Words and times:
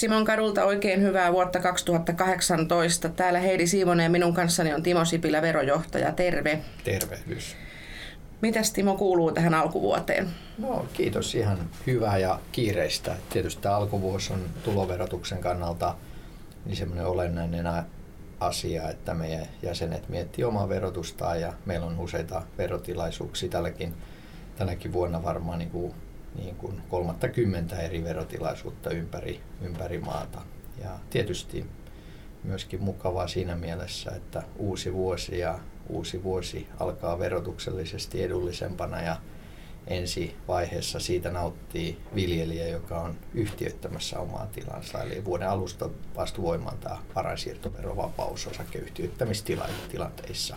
Simon 0.00 0.24
kadulta 0.24 0.64
oikein 0.64 1.02
hyvää 1.02 1.32
vuotta 1.32 1.60
2018. 1.60 3.08
Täällä 3.08 3.40
Heidi 3.40 3.66
Siivonen 3.66 4.04
ja 4.04 4.10
minun 4.10 4.34
kanssani 4.34 4.74
on 4.74 4.82
Timo 4.82 5.04
Sipilä, 5.04 5.42
verojohtaja. 5.42 6.12
Terve. 6.12 6.60
Tervehdys. 6.84 7.56
Mitäs 8.40 8.72
Timo 8.72 8.96
kuuluu 8.96 9.32
tähän 9.32 9.54
alkuvuoteen? 9.54 10.28
No 10.58 10.86
kiitos, 10.92 11.34
ihan 11.34 11.58
hyvää 11.86 12.18
ja 12.18 12.40
kiireistä. 12.52 13.16
Tietysti 13.30 13.62
tämä 13.62 13.76
alkuvuosi 13.76 14.32
on 14.32 14.40
tuloverotuksen 14.64 15.38
kannalta 15.38 15.94
niin 16.64 16.76
semmoinen 16.76 17.06
olennainen 17.06 17.66
asia, 18.40 18.90
että 18.90 19.14
meidän 19.14 19.46
jäsenet 19.62 20.08
miettii 20.08 20.44
omaa 20.44 20.68
verotustaan 20.68 21.40
ja 21.40 21.52
meillä 21.66 21.86
on 21.86 21.98
useita 21.98 22.42
verotilaisuuksia 22.58 23.48
tälläkin, 23.48 23.94
tänäkin 24.56 24.92
vuonna 24.92 25.22
varmaan 25.22 25.58
niin 25.58 25.70
kuin 25.70 25.94
niin 26.34 26.56
kuin 26.56 26.82
30 26.88 27.80
eri 27.80 28.04
verotilaisuutta 28.04 28.90
ympäri, 28.90 29.40
ympäri 29.62 29.98
maata. 29.98 30.40
Ja 30.82 30.98
tietysti 31.10 31.66
myöskin 32.44 32.82
mukavaa 32.82 33.28
siinä 33.28 33.56
mielessä, 33.56 34.10
että 34.10 34.42
uusi 34.56 34.92
vuosi 34.92 35.38
ja 35.38 35.58
uusi 35.88 36.22
vuosi 36.22 36.68
alkaa 36.80 37.18
verotuksellisesti 37.18 38.22
edullisempana 38.22 39.02
ja 39.02 39.16
ensi 39.86 40.36
vaiheessa 40.48 41.00
siitä 41.00 41.30
nauttii 41.30 41.98
viljelijä, 42.14 42.68
joka 42.68 43.00
on 43.00 43.16
yhtiöittämässä 43.34 44.18
omaa 44.18 44.46
tilansa. 44.46 45.02
Eli 45.02 45.24
vuoden 45.24 45.48
alusta 45.48 45.90
vasta 46.16 46.42
voimaan 46.42 46.78
tämä 46.78 46.98
varainsiirtoverovapaus 47.14 48.46
osakeyhtiöittämistilanteissa. 48.46 50.56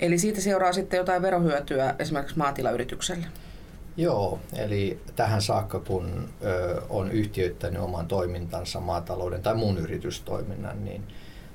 Eli 0.00 0.18
siitä 0.18 0.40
seuraa 0.40 0.72
sitten 0.72 0.98
jotain 0.98 1.22
verohyötyä 1.22 1.94
esimerkiksi 1.98 2.38
maatilayritykselle? 2.38 3.26
Joo, 3.96 4.38
eli 4.56 5.00
tähän 5.16 5.42
saakka 5.42 5.80
kun 5.80 6.28
ö, 6.44 6.82
on 6.88 7.10
yhtiöittänyt 7.10 7.82
oman 7.82 8.06
toimintansa 8.06 8.80
maatalouden 8.80 9.42
tai 9.42 9.54
muun 9.54 9.78
yritystoiminnan, 9.78 10.84
niin 10.84 11.04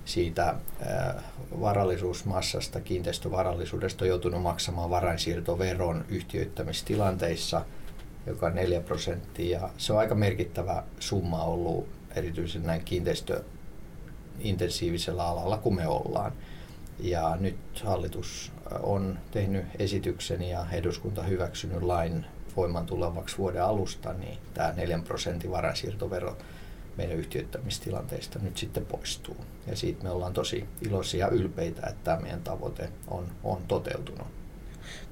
siitä 0.05 0.49
ö, 0.49 0.53
varallisuusmassasta, 1.59 2.81
kiinteistövarallisuudesta 2.81 4.05
on 4.05 4.09
joutunut 4.09 4.41
maksamaan 4.41 4.89
varainsiirtoveron 4.89 6.05
yhtiöittämistilanteissa, 6.09 7.65
joka 8.25 8.45
on 8.45 8.55
4 8.55 8.81
prosenttia. 8.81 9.69
Se 9.77 9.93
on 9.93 9.99
aika 9.99 10.15
merkittävä 10.15 10.83
summa 10.99 11.43
ollut 11.43 11.87
erityisesti 12.15 12.67
näin 12.67 12.85
kiinteistöintensiivisellä 12.85 15.27
alalla, 15.27 15.57
kun 15.57 15.75
me 15.75 15.87
ollaan. 15.87 16.31
Ja 16.99 17.37
nyt 17.39 17.57
hallitus 17.83 18.51
on 18.83 19.19
tehnyt 19.31 19.65
esityksen 19.79 20.41
ja 20.41 20.65
eduskunta 20.71 21.23
hyväksynyt 21.23 21.81
lain 21.81 22.25
voimaan 22.55 22.85
tulevaksi 22.85 23.37
vuoden 23.37 23.63
alusta, 23.63 24.13
niin 24.13 24.37
tämä 24.53 24.73
4 24.75 24.99
prosentin 25.07 25.51
varainsiirtovero 25.51 26.37
meidän 26.97 27.17
yhtiöittämistilanteista 27.17 28.39
nyt 28.39 28.57
sitten 28.57 28.85
poistuu. 28.85 29.37
Ja 29.67 29.75
siitä 29.75 30.03
me 30.03 30.09
ollaan 30.09 30.33
tosi 30.33 30.65
iloisia 30.81 31.25
ja 31.25 31.31
ylpeitä, 31.31 31.87
että 31.87 32.03
tämä 32.03 32.21
meidän 32.21 32.41
tavoite 32.43 32.89
on, 33.07 33.27
on 33.43 33.61
toteutunut. 33.67 34.27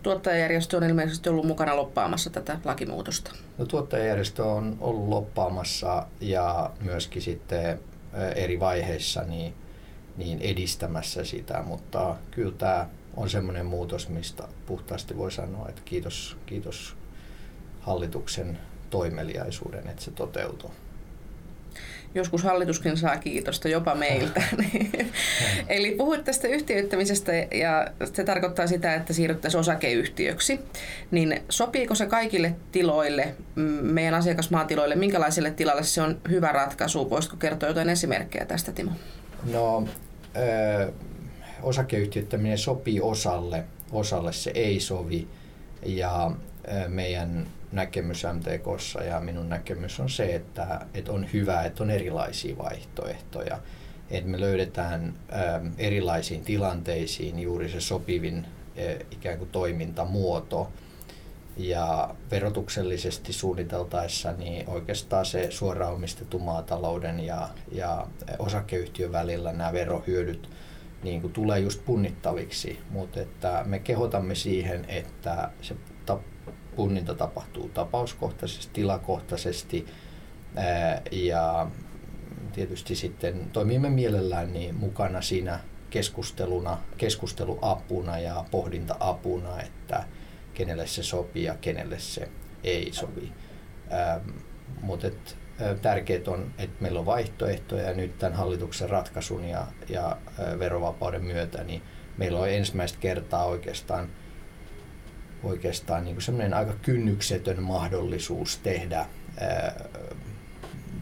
Tuottajajärjestö 0.04 0.78
on 0.78 0.84
ilmeisesti 0.84 1.30
ollut 1.30 1.46
mukana 1.46 1.76
loppaamassa 1.76 2.30
tätä 2.30 2.60
lakimuutosta. 2.66 3.32
No, 3.58 3.66
tuottajajärjestö 3.66 4.46
on 4.46 4.78
ollut 4.80 5.10
loppaamassa 5.10 6.08
ja 6.22 6.72
myöskin 6.82 7.22
sitten 7.22 7.80
eri 8.36 8.60
vaiheissa 8.60 9.24
niin 9.24 9.54
niin 10.18 10.42
edistämässä 10.42 11.24
sitä, 11.24 11.64
mutta 11.64 12.16
kyllä 12.32 12.54
tämä 12.58 12.88
on 13.18 13.30
semmoinen 13.30 13.66
muutos, 13.66 14.10
mistä 14.10 14.44
puhtaasti 14.66 15.18
voi 15.18 15.32
sanoa, 15.32 15.70
että 15.70 15.82
kiitos, 15.86 16.38
kiitos 16.46 16.96
hallituksen 17.80 18.58
toimeliaisuuden, 18.90 19.88
että 19.88 20.04
se 20.04 20.12
toteutuu. 20.12 20.72
Joskus 22.16 22.44
hallituskin 22.44 22.98
saa 22.98 23.18
kiitosta 23.18 23.68
jopa 23.68 23.96
meiltä. 23.96 24.44
Eli 25.68 25.92
puhuit 25.92 26.24
tästä 26.24 26.48
yhtiöittämisestä 26.48 27.32
ja 27.34 27.88
se 28.14 28.24
tarkoittaa 28.24 28.68
sitä, 28.68 28.96
että 28.96 29.14
siirryttäisiin 29.14 29.60
osakeyhtiöksi. 29.60 30.60
Niin 31.12 31.42
sopiiko 31.50 31.96
se 31.96 32.06
kaikille 32.06 32.56
tiloille, 32.72 33.36
meidän 33.82 34.14
asiakasmaatiloille, 34.14 34.96
minkälaiselle 34.96 35.52
tilalle 35.52 35.84
se 35.84 36.02
on 36.02 36.22
hyvä 36.30 36.52
ratkaisu? 36.52 37.10
Voisitko 37.10 37.38
kertoa 37.38 37.70
jotain 37.70 37.90
esimerkkejä 37.90 38.46
tästä, 38.46 38.72
Timo? 38.72 38.92
No 39.52 39.88
osakeyhtiöittäminen 41.62 42.58
sopii 42.58 43.02
osalle, 43.02 43.64
osalle 43.92 44.34
se 44.34 44.52
ei 44.56 44.80
sovi. 44.80 45.28
Ja 45.86 46.32
meidän 46.88 47.48
näkemys 47.72 48.24
MTKssa 48.34 49.04
ja 49.04 49.20
minun 49.20 49.50
näkemys 49.50 50.00
on 50.00 50.10
se, 50.10 50.36
että, 50.36 50.86
että 50.94 51.12
on 51.12 51.28
hyvä, 51.34 51.64
että 51.64 51.84
on 51.84 51.90
erilaisia 51.90 52.58
vaihtoehtoja. 52.58 53.60
Että 54.10 54.30
me 54.30 54.40
löydetään 54.40 55.14
erilaisiin 55.78 56.44
tilanteisiin 56.44 57.40
juuri 57.40 57.70
se 57.70 57.82
sopivin 57.82 58.48
ikään 59.12 59.38
kuin 59.38 59.50
toimintamuoto. 59.50 60.72
Ja 61.58 62.16
verotuksellisesti 62.32 63.34
suunniteltaessa 63.34 64.32
niin 64.32 64.70
oikeastaan 64.70 65.26
se 65.26 65.52
suoraan 65.52 65.94
omistettu 65.94 66.40
maatalouden 66.40 67.20
ja, 67.20 67.50
ja 67.72 68.08
osakeyhtiön 68.40 69.12
välillä 69.12 69.54
nämä 69.54 69.74
verohyödyt 69.74 70.50
niin 71.04 71.22
kuin 71.22 71.34
tulee 71.34 71.60
just 71.60 71.86
punnittaviksi, 71.86 72.80
mutta 72.90 73.22
että 73.22 73.64
me 73.66 73.80
kehotamme 73.80 74.36
siihen, 74.36 74.86
että 74.88 75.50
se 75.62 75.76
ta- 76.06 76.20
punninta 76.76 77.14
tapahtuu 77.14 77.70
tapauskohtaisesti, 77.70 78.74
tilakohtaisesti 78.74 79.86
ja 81.12 81.68
tietysti 82.54 82.96
sitten 82.96 83.50
toimimme 83.54 83.90
mielellään 83.90 84.54
niin 84.54 84.76
mukana 84.76 85.22
siinä 85.22 85.60
keskusteluna, 85.90 86.78
keskusteluapuna 86.98 88.20
ja 88.20 88.46
pohdinta-apuna, 88.52 89.62
että 89.62 90.04
kenelle 90.54 90.88
se 90.88 91.04
sopii 91.04 91.44
ja 91.44 91.56
kenelle 91.56 92.00
se 92.00 92.30
ei 92.64 92.90
sovi. 92.94 93.32
Ähm, 93.94 94.30
Mutta 94.82 95.08
tärkeää 95.82 96.22
on, 96.28 96.52
että 96.58 96.76
meillä 96.80 97.00
on 97.00 97.06
vaihtoehtoja 97.06 97.84
ja 97.84 97.94
nyt 97.94 98.20
tämän 98.20 98.38
hallituksen 98.38 98.90
ratkaisun 98.90 99.44
ja, 99.44 99.68
ja 99.90 100.18
verovapauden 100.60 101.24
myötä 101.24 101.64
niin 101.64 101.82
meillä 102.18 102.40
on 102.40 102.50
ensimmäistä 102.50 102.98
kertaa 103.02 103.46
oikeastaan, 103.46 104.10
oikeastaan 105.44 106.06
niin 106.06 106.22
semmoinen 106.22 106.54
aika 106.54 106.74
kynnyksetön 106.82 107.64
mahdollisuus 107.64 108.58
tehdä 108.58 109.06
ää, 109.40 109.86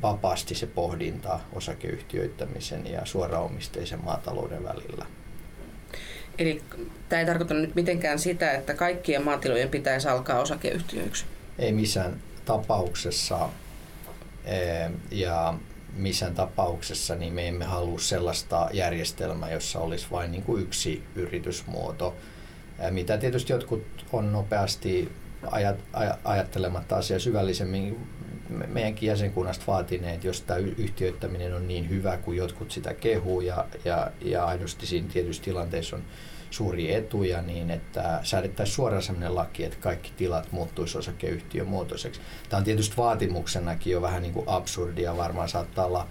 vapaasti 0.01 0.55
se 0.55 0.67
pohdinta 0.67 1.39
osakeyhtiöittämisen 1.53 2.91
ja 2.91 3.05
suoraomisteisen 3.05 4.03
maatalouden 4.03 4.63
välillä. 4.63 5.05
Eli 6.37 6.61
tämä 7.09 7.19
ei 7.19 7.25
tarkoita 7.25 7.53
nyt 7.53 7.75
mitenkään 7.75 8.19
sitä, 8.19 8.51
että 8.51 8.73
kaikkien 8.73 9.23
maatilojen 9.23 9.69
pitäisi 9.69 10.07
alkaa 10.07 10.39
osakeyhtiöiksi? 10.39 11.25
Ei 11.59 11.71
missään 11.71 12.21
tapauksessa. 12.45 13.49
Ja 15.11 15.53
missään 15.93 16.35
tapauksessa 16.35 17.15
niin 17.15 17.33
me 17.33 17.47
emme 17.47 17.65
halua 17.65 17.99
sellaista 17.99 18.69
järjestelmää, 18.73 19.51
jossa 19.51 19.79
olisi 19.79 20.07
vain 20.11 20.31
niin 20.31 20.43
kuin 20.43 20.63
yksi 20.63 21.03
yritysmuoto. 21.15 22.15
Mitä 22.89 23.17
tietysti 23.17 23.53
jotkut 23.53 24.05
on 24.13 24.31
nopeasti 24.31 25.11
ajat, 25.51 25.77
ajattelematta 26.23 26.95
asiaa 26.95 27.19
syvällisemmin 27.19 28.07
meidänkin 28.67 29.07
jäsenkunnasta 29.07 29.63
vaatineet, 29.67 30.23
jos 30.23 30.41
tämä 30.41 30.57
yhtiöittäminen 30.57 31.53
on 31.53 31.67
niin 31.67 31.89
hyvä 31.89 32.17
kuin 32.17 32.37
jotkut 32.37 32.71
sitä 32.71 32.93
kehuu 32.93 33.41
ja, 33.41 33.65
ja, 33.85 34.11
ja 34.21 34.45
aidosti 34.45 34.85
siinä 34.85 35.07
tietyissä 35.13 35.43
tilanteissa 35.43 35.95
on 35.95 36.03
suuria 36.51 36.97
etuja, 36.97 37.41
niin 37.41 37.71
että 37.71 38.19
säädettäisiin 38.23 38.75
suoraan 38.75 39.03
sellainen 39.03 39.35
laki, 39.35 39.63
että 39.63 39.77
kaikki 39.79 40.11
tilat 40.17 40.51
muuttuisi 40.51 40.97
osakeyhtiön 40.97 41.67
muotoiseksi. 41.67 42.21
Tämä 42.49 42.57
on 42.57 42.63
tietysti 42.63 42.97
vaatimuksenakin 42.97 43.93
jo 43.93 44.01
vähän 44.01 44.21
niin 44.21 44.33
kuin 44.33 44.49
absurdia, 44.49 45.17
varmaan 45.17 45.49
saattaa 45.49 45.85
olla 45.85 46.07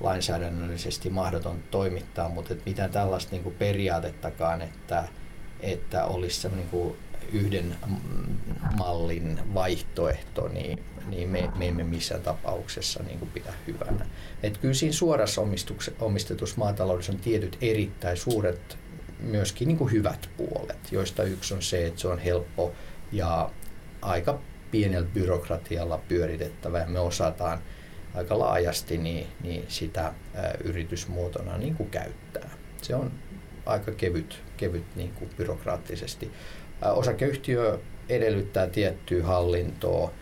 lainsäädännöllisesti 0.00 1.10
mahdoton 1.10 1.62
toimittaa, 1.70 2.28
mutta 2.28 2.52
että 2.52 2.70
mitään 2.70 2.90
tällaista 2.90 3.32
niin 3.32 3.42
kuin 3.42 3.54
periaatettakaan, 3.54 4.62
että, 4.62 5.08
että 5.60 6.04
olisi 6.04 6.48
niin 6.48 6.68
kuin 6.68 6.96
yhden 7.32 7.76
mallin 8.78 9.40
vaihtoehto, 9.54 10.48
niin, 10.48 10.84
niin 11.06 11.28
me, 11.28 11.50
me 11.56 11.68
emme 11.68 11.84
missään 11.84 12.22
tapauksessa 12.22 13.02
niin 13.02 13.18
kuin 13.18 13.30
pidä 13.30 13.52
hyvänä. 13.66 14.06
Et 14.42 14.58
kyllä 14.58 14.74
siinä 14.74 14.92
suorassa 14.92 15.42
omistetussa 16.00 16.58
maataloudessa 16.58 17.12
on 17.12 17.18
tietyt 17.18 17.58
erittäin 17.60 18.16
suuret 18.16 18.78
myöskin 19.26 19.68
niin 19.68 19.78
kuin 19.78 19.92
hyvät 19.92 20.28
puolet, 20.36 20.92
joista 20.92 21.22
yksi 21.22 21.54
on 21.54 21.62
se, 21.62 21.86
että 21.86 22.00
se 22.00 22.08
on 22.08 22.18
helppo 22.18 22.72
ja 23.12 23.50
aika 24.02 24.38
pienellä 24.70 25.08
byrokratialla 25.14 25.98
pyöritettävä 26.08 26.78
ja 26.78 26.86
me 26.86 27.00
osataan 27.00 27.58
aika 28.14 28.38
laajasti 28.38 28.98
niin, 28.98 29.26
niin 29.42 29.64
sitä 29.68 30.06
ä, 30.06 30.12
yritysmuotona 30.64 31.58
niin 31.58 31.74
kuin 31.74 31.90
käyttää. 31.90 32.50
Se 32.82 32.94
on 32.94 33.12
aika 33.66 33.92
kevyt, 33.92 34.42
kevyt 34.56 34.84
niin 34.96 35.10
kuin 35.10 35.30
byrokraattisesti. 35.36 36.30
Osakeyhtiö 36.82 37.78
edellyttää 38.08 38.66
tiettyä 38.66 39.24
hallintoa 39.24 40.12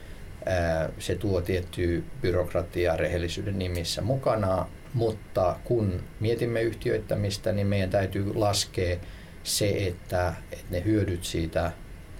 Se 0.99 1.15
tuo 1.15 1.41
tiettyä 1.41 2.00
byrokratiaa 2.23 2.97
rehellisyyden 2.97 3.59
nimissä 3.59 4.03
mukana, 4.03 4.67
mutta 4.94 5.56
kun 5.64 6.02
mietimme 6.20 6.62
yhtiöittämistä, 6.62 7.52
niin 7.52 7.67
meidän 7.67 7.91
täytyy 7.91 8.35
laskea 8.35 8.96
se, 9.43 9.87
että, 9.87 10.35
että 10.52 10.67
ne 10.70 10.85
hyödyt 10.85 11.25
siitä 11.25 11.73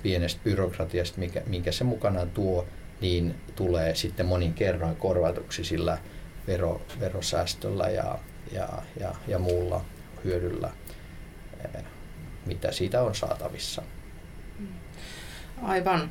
pienestä 0.03 0.41
byrokratiasta, 0.45 1.21
mikä, 1.21 1.43
minkä 1.47 1.73
se 1.73 1.85
mukanaan 1.85 2.31
tuo, 2.31 2.67
niin 3.01 3.35
tulee 3.57 3.95
sitten 3.95 4.27
monin 4.27 4.55
kerroin 4.55 4.97
korvatuksi 4.97 5.65
sillä 5.65 5.99
vero, 6.47 6.83
verosäästöllä 7.01 7.89
ja, 7.91 8.19
ja, 8.53 8.69
ja, 9.01 9.15
ja 9.29 9.39
muulla 9.39 9.85
hyödyllä, 10.25 10.71
mitä 12.47 12.73
siitä 12.73 13.03
on 13.03 13.15
saatavissa. 13.15 13.83
Aivan. 15.63 16.11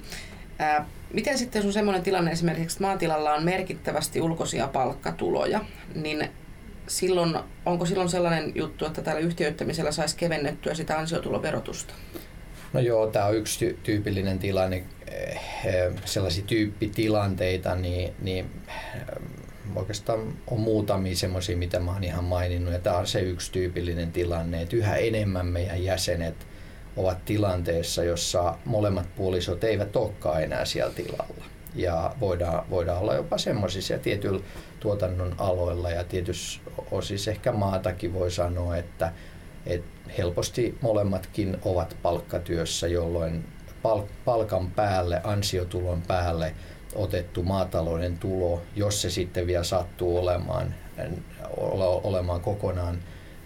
Miten 1.13 1.37
sitten 1.37 1.61
sun 1.61 1.73
semmoinen 1.73 2.03
tilanne 2.03 2.31
esimerkiksi, 2.31 2.75
että 2.75 2.87
maatilalla 2.87 3.33
on 3.33 3.43
merkittävästi 3.43 4.21
ulkoisia 4.21 4.67
palkkatuloja, 4.67 5.61
niin 5.95 6.29
silloin, 6.87 7.39
onko 7.65 7.85
silloin 7.85 8.09
sellainen 8.09 8.51
juttu, 8.55 8.85
että 8.85 9.01
tällä 9.01 9.19
yhtiöittämisellä 9.19 9.91
saisi 9.91 10.17
kevennettyä 10.17 10.73
sitä 10.73 10.97
ansiotuloverotusta? 10.97 11.93
No 12.73 12.79
joo, 12.79 13.07
tämä 13.07 13.25
on 13.25 13.35
yksi 13.35 13.79
tyypillinen 13.83 14.39
tilanne. 14.39 14.83
Eh, 15.07 15.41
sellaisia 16.05 16.43
tyyppitilanteita, 16.47 17.75
niin, 17.75 18.13
niin 18.21 18.45
eh, 18.67 19.01
oikeastaan 19.75 20.33
on 20.47 20.59
muutamia 20.59 21.15
semmoisia, 21.15 21.57
mitä 21.57 21.79
mä 21.79 21.91
oon 21.91 22.03
ihan 22.03 22.23
maininnut. 22.23 22.73
Ja 22.73 22.79
tämä 22.79 22.97
on 22.97 23.07
se 23.07 23.19
yksi 23.19 23.51
tyypillinen 23.51 24.11
tilanne, 24.11 24.61
että 24.61 24.75
yhä 24.75 24.95
enemmän 24.95 25.45
meidän 25.45 25.83
jäsenet 25.83 26.35
ovat 26.97 27.25
tilanteessa, 27.25 28.03
jossa 28.03 28.57
molemmat 28.65 29.15
puolisot 29.15 29.63
eivät 29.63 29.95
olekaan 29.95 30.43
enää 30.43 30.65
siellä 30.65 30.93
tilalla. 30.93 31.45
Ja 31.75 32.15
voidaan, 32.19 32.69
voidaan 32.69 33.01
olla 33.01 33.13
jopa 33.13 33.37
semmoisissa 33.37 33.97
tietyillä 33.97 34.43
tuotannon 34.83 35.35
aloilla 35.37 35.89
ja 35.89 36.03
tietysti 36.03 36.61
osissa 36.91 37.31
ehkä 37.31 37.51
maatakin 37.51 38.13
voi 38.13 38.31
sanoa, 38.31 38.77
että, 38.77 39.11
että 39.65 40.11
helposti 40.17 40.77
molemmatkin 40.81 41.57
ovat 41.65 41.97
palkkatyössä, 42.01 42.87
jolloin 42.87 43.45
palkan 44.25 44.71
päälle, 44.71 45.21
ansiotulon 45.23 46.01
päälle 46.01 46.53
otettu 46.95 47.43
maatalouden 47.43 48.17
tulo, 48.17 48.61
jos 48.75 49.01
se 49.01 49.09
sitten 49.09 49.47
vielä 49.47 49.63
sattuu 49.63 50.17
olemaan, 50.17 50.75
olemaan 52.03 52.41
kokonaan 52.41 52.99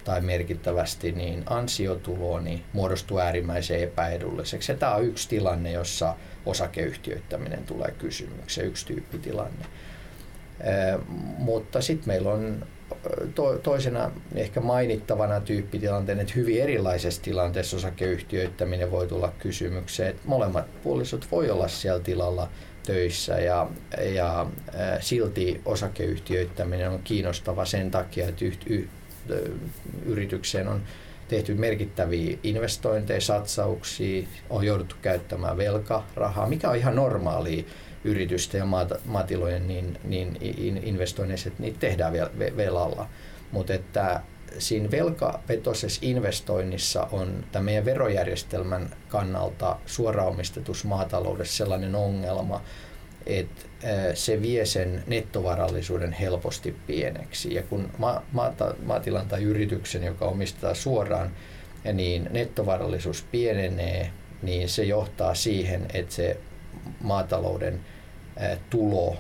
tai 0.04 0.22
merkittävästi, 0.22 1.12
niin 1.12 1.44
ansiotulo 1.46 2.40
niin 2.40 2.64
muodostuu 2.74 3.20
äärimmäisen 3.20 3.80
epäedulliseksi. 3.80 4.72
Ja 4.72 4.78
tämä 4.78 4.96
on 4.96 5.06
yksi 5.06 5.30
tilanne, 5.30 5.72
jossa 5.72 6.16
osakeyhtiöittäminen 6.46 7.64
tulee 7.64 7.92
kysymykseen, 7.92 8.68
yksi 8.68 8.86
tyyppitilanne. 8.86 9.66
Eh, 9.66 9.97
mutta 11.38 11.82
sitten 11.82 12.08
meillä 12.08 12.32
on 12.32 12.66
to, 13.36 13.58
toisena 13.58 14.12
ehkä 14.36 14.60
mainittavana 14.60 15.40
tyyppitilanteen, 15.40 16.20
että 16.20 16.34
hyvin 16.36 16.62
erilaisessa 16.62 17.22
tilanteessa 17.22 17.78
osakeyhtiöittäminen 17.78 18.92
voi 18.92 19.08
tulla 19.08 19.34
kysymykseen. 19.40 20.10
Että 20.10 20.22
molemmat 20.26 20.66
puolisot 20.84 21.28
voi 21.32 21.50
olla 21.50 21.68
siellä 21.68 22.04
tilalla 22.04 22.50
töissä 22.86 23.40
ja, 23.40 23.68
ja 24.14 24.42
ä, 24.42 24.46
silti 25.00 25.62
osakeyhtiöittäminen 25.66 26.90
on 26.90 27.00
kiinnostava 27.04 27.66
sen 27.66 27.92
takia, 27.92 28.28
että 28.28 28.46
yht, 28.46 28.70
y, 28.70 28.88
yritykseen 30.06 30.68
on 30.68 30.82
tehty 31.28 31.54
merkittäviä 31.54 32.38
investointeja, 32.44 33.22
satsauksia, 33.22 34.28
on 34.50 34.66
jouduttu 34.66 34.96
käyttämään 35.02 35.58
velkarahaa, 35.58 36.48
mikä 36.48 36.70
on 36.70 36.76
ihan 36.76 36.96
normaalia 36.96 37.64
yritysten 38.08 38.60
ja 38.60 38.66
maatilojen 39.06 39.68
niin, 39.68 40.00
niin 40.04 40.38
investoinneissa, 40.84 41.50
että 41.50 41.64
niitä 41.64 41.80
tehdään 41.80 42.14
velalla. 42.58 43.10
Mutta 43.52 43.74
että 43.74 44.22
siinä 44.58 44.92
velkavetoisessa 44.92 46.00
investoinnissa 46.04 47.08
on 47.12 47.44
tämän 47.52 47.66
meidän 47.66 47.86
verojärjestelmän 47.86 48.90
kannalta 49.08 49.78
suoraan 49.86 50.28
omistetussa 50.28 50.88
maataloudessa 50.88 51.58
sellainen 51.58 51.96
ongelma, 51.96 52.62
että 53.26 53.62
se 54.14 54.42
vie 54.42 54.66
sen 54.66 55.04
nettovarallisuuden 55.08 56.12
helposti 56.12 56.76
pieneksi. 56.88 57.54
Ja 57.54 57.64
kun 57.64 57.90
ma- 57.98 58.24
maata, 58.32 58.76
maatilan 58.86 59.28
tai 59.28 59.44
yrityksen, 59.44 60.04
joka 60.04 60.26
omistaa 60.26 60.74
suoraan, 60.74 61.32
niin 61.94 62.30
nettovarallisuus 62.32 63.26
pienenee, 63.32 64.12
niin 64.42 64.70
se 64.70 64.84
johtaa 64.84 65.36
siihen, 65.36 65.86
että 65.94 66.14
se 66.14 66.38
maatalouden 67.02 67.80
tulo, 68.70 69.16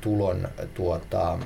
tulon 0.00 0.48
tuota, 0.74 1.38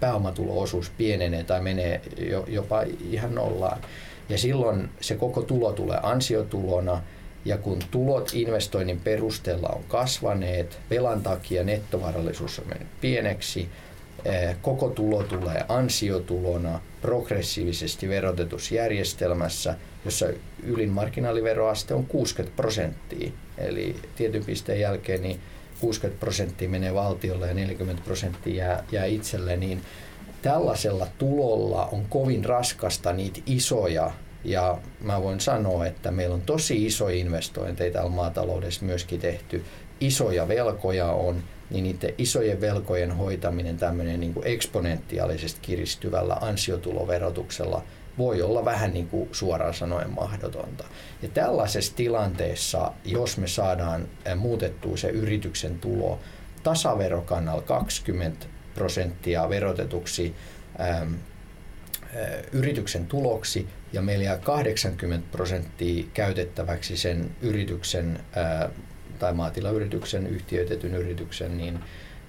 pääomatuloosuus 0.00 0.90
pienenee 0.90 1.44
tai 1.44 1.60
menee 1.60 2.00
jopa 2.46 2.82
ihan 3.10 3.34
nollaan. 3.34 3.80
Ja 4.28 4.38
silloin 4.38 4.90
se 5.00 5.14
koko 5.14 5.42
tulo 5.42 5.72
tulee 5.72 5.98
ansiotulona, 6.02 7.02
ja 7.44 7.58
kun 7.58 7.78
tulot 7.90 8.30
investoinnin 8.34 9.00
perusteella 9.00 9.68
on 9.68 9.84
kasvaneet, 9.88 10.78
velan 10.90 11.22
takia 11.22 11.64
nettovarallisuus 11.64 12.58
on 12.58 12.68
mennyt 12.68 12.88
pieneksi, 13.00 13.68
koko 14.62 14.88
tulo 14.88 15.22
tulee 15.22 15.64
ansiotulona 15.68 16.80
progressiivisesti 17.02 18.08
verotetussa 18.08 18.74
järjestelmässä, 18.74 19.74
jossa 20.04 20.26
ylin 20.62 20.90
marginaaliveroaste 20.90 21.94
on 21.94 22.06
60 22.06 22.56
prosenttia. 22.56 23.30
Eli 23.58 23.96
tietyn 24.16 24.44
pisteen 24.44 24.80
jälkeen 24.80 25.22
niin 25.22 25.40
60 25.80 26.20
prosenttia 26.20 26.68
menee 26.68 26.94
valtiolle 26.94 27.48
ja 27.48 27.54
40 27.54 28.02
prosenttia 28.04 28.64
jää, 28.64 28.84
jää 28.92 29.04
itselle, 29.04 29.56
niin 29.56 29.82
tällaisella 30.42 31.06
tulolla 31.18 31.86
on 31.86 32.06
kovin 32.08 32.44
raskasta 32.44 33.12
niitä 33.12 33.40
isoja 33.46 34.10
ja 34.44 34.78
mä 35.00 35.22
voin 35.22 35.40
sanoa, 35.40 35.86
että 35.86 36.10
meillä 36.10 36.34
on 36.34 36.42
tosi 36.42 36.86
isoja 36.86 37.16
investointeja 37.16 37.92
täällä 37.92 38.10
maataloudessa 38.10 38.84
myöskin 38.84 39.20
tehty. 39.20 39.64
Isoja 40.00 40.48
velkoja 40.48 41.06
on, 41.06 41.42
niin 41.70 41.84
niiden 41.84 42.14
isojen 42.18 42.60
velkojen 42.60 43.16
hoitaminen 43.16 43.76
tämmöinen 43.76 44.20
niin 44.20 44.34
kuin 44.34 44.46
eksponentiaalisesti 44.46 45.60
kiristyvällä 45.62 46.34
ansiotuloverotuksella 46.40 47.82
voi 48.18 48.42
olla 48.42 48.64
vähän 48.64 48.92
niin 48.92 49.08
kuin 49.08 49.28
suoraan 49.32 49.74
sanoen 49.74 50.10
mahdotonta. 50.10 50.84
Ja 51.22 51.28
tällaisessa 51.28 51.96
tilanteessa, 51.96 52.92
jos 53.04 53.36
me 53.36 53.46
saadaan 53.46 54.08
muutettua 54.36 54.96
se 54.96 55.08
yrityksen 55.08 55.78
tulo 55.78 56.18
tasaverokannalla 56.62 57.62
20 57.62 58.46
prosenttia 58.74 59.48
verotetuksi 59.48 60.34
äm, 60.80 61.14
yrityksen 62.52 63.06
tuloksi 63.06 63.68
ja 63.92 64.02
meillä 64.02 64.24
jää 64.24 64.38
80 64.38 65.28
prosenttia 65.32 66.04
käytettäväksi 66.14 66.96
sen 66.96 67.30
yrityksen 67.40 68.20
tai 69.20 69.32
maatilayrityksen, 69.32 70.26
yhtiöitetyn 70.26 70.94
yrityksen, 70.94 71.58
niin, 71.58 71.80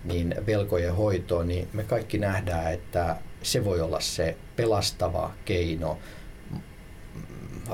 niin 0.03 0.35
velkojen 0.45 0.95
hoitoon, 0.95 1.47
niin 1.47 1.67
me 1.73 1.83
kaikki 1.83 2.17
nähdään, 2.17 2.73
että 2.73 3.15
se 3.43 3.65
voi 3.65 3.81
olla 3.81 3.99
se 3.99 4.37
pelastava 4.55 5.31
keino 5.45 5.97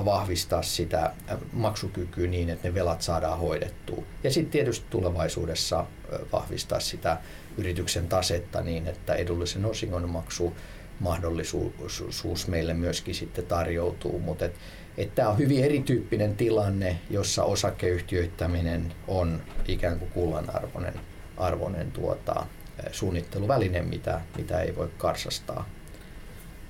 vahvistaa 0.06 0.62
sitä 0.62 1.14
maksukykyä 1.54 2.28
niin, 2.28 2.50
että 2.50 2.68
ne 2.68 2.74
velat 2.74 3.02
saadaan 3.02 3.40
hoidettua. 3.40 4.04
Ja 4.24 4.32
sitten 4.32 4.52
tietysti 4.52 4.86
tulevaisuudessa 4.90 5.86
vahvistaa 6.34 6.80
sitä 6.80 7.18
yrityksen 7.58 8.08
tasetta 8.08 8.62
niin, 8.62 8.88
että 8.88 9.16
edullisen 9.16 9.66
osingon 9.66 10.10
maksu 10.10 10.56
mahdollisuus 11.00 12.48
meille 12.48 12.74
myöskin 12.74 13.16
sitten 13.16 13.46
tarjoutuu, 13.46 14.20
mutta 14.20 14.50
et, 14.98 15.08
et 15.08 15.16
tämä 15.16 15.30
on 15.30 15.38
hyvin 15.38 15.64
erityyppinen 15.64 16.36
tilanne, 16.36 17.00
jossa 17.10 17.44
osakeyhtiöittäminen 17.44 18.94
on 19.08 19.42
ikään 19.68 20.00
kuin 20.00 20.12
kullanarvoinen 20.12 20.94
arvoinen 21.38 21.92
tuota, 21.92 22.46
suunnitteluväline, 22.92 23.82
mitä, 23.82 24.22
mitä 24.38 24.62
ei 24.62 24.76
voi 24.76 24.90
karsastaa. 24.98 25.70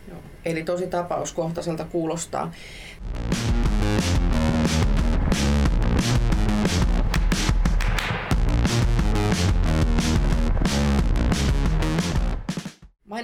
Joo. 0.08 0.20
Eli 0.46 0.64
tosi 0.64 0.88
tapauskohtaiselta 0.88 1.86
kuulostaa. 1.86 2.52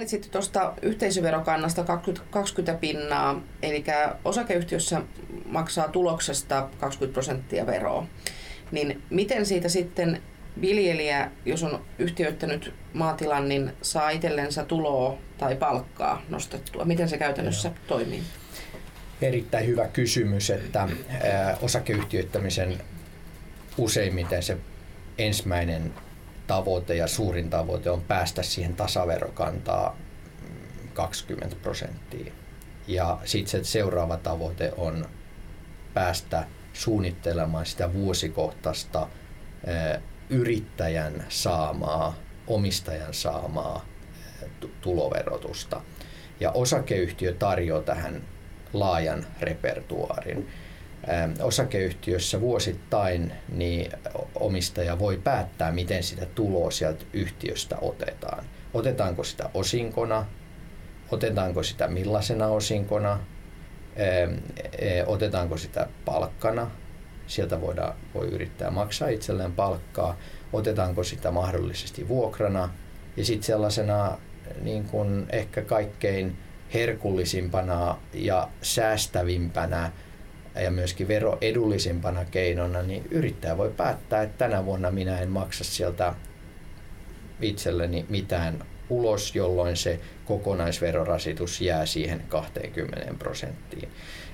Mainitsit 0.04 0.30
tuosta 0.30 0.74
yhteisöverokannasta 0.82 1.84
20, 1.84 2.26
20 2.30 2.80
pinnaa, 2.80 3.40
eli 3.62 3.84
osakeyhtiössä 4.24 5.00
maksaa 5.46 5.88
tuloksesta 5.88 6.68
20 6.80 7.12
prosenttia 7.12 7.66
veroa. 7.66 8.06
Niin 8.72 9.02
miten 9.10 9.46
siitä 9.46 9.68
sitten 9.68 10.22
viljelijä, 10.60 11.30
jos 11.44 11.62
on 11.62 11.84
yhtiöittänyt 11.98 12.74
maatilan, 12.92 13.48
niin 13.48 13.72
saa 13.82 14.10
itsellensä 14.10 14.64
tuloa 14.64 15.18
tai 15.38 15.56
palkkaa 15.56 16.22
nostettua? 16.28 16.84
Miten 16.84 17.08
se 17.08 17.18
käytännössä 17.18 17.68
Joo. 17.68 17.76
toimii? 17.86 18.22
Erittäin 19.22 19.66
hyvä 19.66 19.88
kysymys, 19.88 20.50
että 20.50 20.88
osakeyhtiöittämisen 21.62 22.78
useimmiten 23.78 24.42
se 24.42 24.56
ensimmäinen 25.18 25.94
tavoite 26.46 26.94
ja 26.94 27.06
suurin 27.06 27.50
tavoite 27.50 27.90
on 27.90 28.02
päästä 28.02 28.42
siihen 28.42 28.76
tasaverokantaa 28.76 29.96
20 30.94 31.56
prosenttia. 31.62 32.32
Ja 32.86 33.18
sitten 33.24 33.64
se 33.64 33.70
seuraava 33.70 34.16
tavoite 34.16 34.72
on 34.76 35.06
päästä 35.94 36.44
suunnittelemaan 36.72 37.66
sitä 37.66 37.92
vuosikohtaista 37.92 39.08
yrittäjän 40.30 41.24
saamaa, 41.28 42.14
omistajan 42.46 43.14
saamaa 43.14 43.84
tuloverotusta. 44.80 45.80
Ja 46.40 46.50
osakeyhtiö 46.50 47.32
tarjoaa 47.32 47.82
tähän 47.82 48.22
laajan 48.72 49.26
repertuaarin. 49.40 50.48
Osakeyhtiössä 51.42 52.40
vuosittain 52.40 53.32
niin 53.48 53.92
omistaja 54.34 54.98
voi 54.98 55.16
päättää, 55.24 55.72
miten 55.72 56.02
sitä 56.02 56.26
tuloa 56.26 56.70
sieltä 56.70 57.04
yhtiöstä 57.12 57.76
otetaan. 57.80 58.44
Otetaanko 58.74 59.24
sitä 59.24 59.50
osinkona, 59.54 60.26
otetaanko 61.10 61.62
sitä 61.62 61.88
millaisena 61.88 62.46
osinkona, 62.46 63.20
e, 64.78 65.04
otetaanko 65.06 65.56
sitä 65.56 65.88
palkkana, 66.04 66.70
sieltä 67.26 67.60
voidaan, 67.60 67.94
voi 68.14 68.28
yrittää 68.28 68.70
maksaa 68.70 69.08
itselleen 69.08 69.52
palkkaa, 69.52 70.18
otetaanko 70.52 71.04
sitä 71.04 71.30
mahdollisesti 71.30 72.08
vuokrana? 72.08 72.68
Ja 73.16 73.24
sitten 73.24 73.46
sellaisena 73.46 74.18
niin 74.62 74.84
kuin 74.84 75.26
ehkä 75.30 75.62
kaikkein 75.62 76.36
herkullisimpana 76.74 77.96
ja 78.12 78.48
säästävimpänä 78.62 79.92
ja 80.62 80.70
myöskin 80.70 81.08
veroedullisimpana 81.08 82.24
keinona, 82.24 82.82
niin 82.82 83.06
yrittäjä 83.10 83.58
voi 83.58 83.70
päättää, 83.76 84.22
että 84.22 84.38
tänä 84.38 84.64
vuonna 84.64 84.90
minä 84.90 85.20
en 85.20 85.28
maksa 85.28 85.64
sieltä 85.64 86.14
itselleni 87.40 88.06
mitään 88.08 88.64
ulos, 88.88 89.34
jolloin 89.34 89.76
se 89.76 90.00
kokonaisverorasitus 90.24 91.60
jää 91.60 91.86
siihen 91.86 92.22
20 92.28 93.14
prosenttiin. 93.18 93.88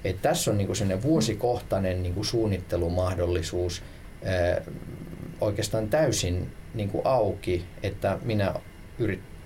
Et 0.04 0.22
tässä 0.22 0.50
on 0.50 0.58
niinku 0.58 0.74
vuosikohtainen 1.02 2.02
niinku 2.02 2.24
suunnittelumahdollisuus 2.24 3.82
ää, 4.24 4.62
oikeastaan 5.40 5.88
täysin 5.88 6.52
niinku 6.74 7.02
auki, 7.04 7.64
että 7.82 8.18
minä 8.22 8.54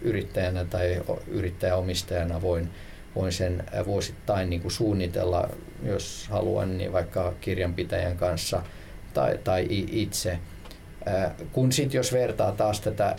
yrittäjänä 0.02 0.64
tai 0.64 1.02
yrittäjäomistajana 1.26 2.42
voin, 2.42 2.70
voin 3.14 3.32
sen 3.32 3.64
vuosittain 3.86 4.50
niinku 4.50 4.70
suunnitella, 4.70 5.48
jos 5.82 6.26
haluan, 6.30 6.78
niin 6.78 6.92
vaikka 6.92 7.34
kirjanpitäjän 7.40 8.16
kanssa 8.16 8.62
tai, 9.14 9.38
tai 9.44 9.66
itse. 9.70 10.38
Kun 11.52 11.72
sitten 11.72 11.98
jos 11.98 12.12
vertaa 12.12 12.52
taas 12.52 12.80
tätä 12.80 13.16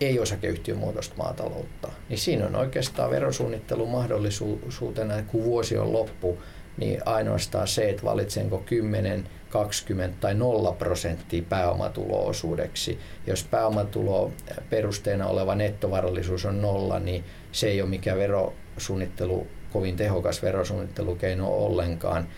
ei-osakeyhtiömuotoista 0.00 1.14
maataloutta, 1.16 1.88
niin 2.08 2.18
siinä 2.18 2.46
on 2.46 2.56
oikeastaan 2.56 3.10
verosuunnittelun 3.10 3.88
mahdollisuutena, 3.88 5.22
kun 5.22 5.44
vuosi 5.44 5.78
on 5.78 5.92
loppu, 5.92 6.38
niin 6.76 7.00
ainoastaan 7.06 7.68
se, 7.68 7.90
että 7.90 8.02
valitsenko 8.04 8.58
10, 8.66 9.24
20 9.48 10.16
tai 10.20 10.34
0 10.34 10.72
prosenttia 10.72 11.42
pääomatuloosuudeksi. 11.48 12.98
Jos 13.26 13.44
pääomatulo 13.44 14.32
perusteena 14.70 15.26
oleva 15.26 15.54
nettovarallisuus 15.54 16.44
on 16.44 16.62
nolla, 16.62 16.98
niin 16.98 17.24
se 17.52 17.68
ei 17.68 17.82
ole 17.82 17.90
mikään 17.90 18.18
verosuunnittelu, 18.74 19.46
kovin 19.72 19.96
tehokas 19.96 20.42
verosuunnittelukeino 20.42 21.48
ollenkaan. 21.48 22.28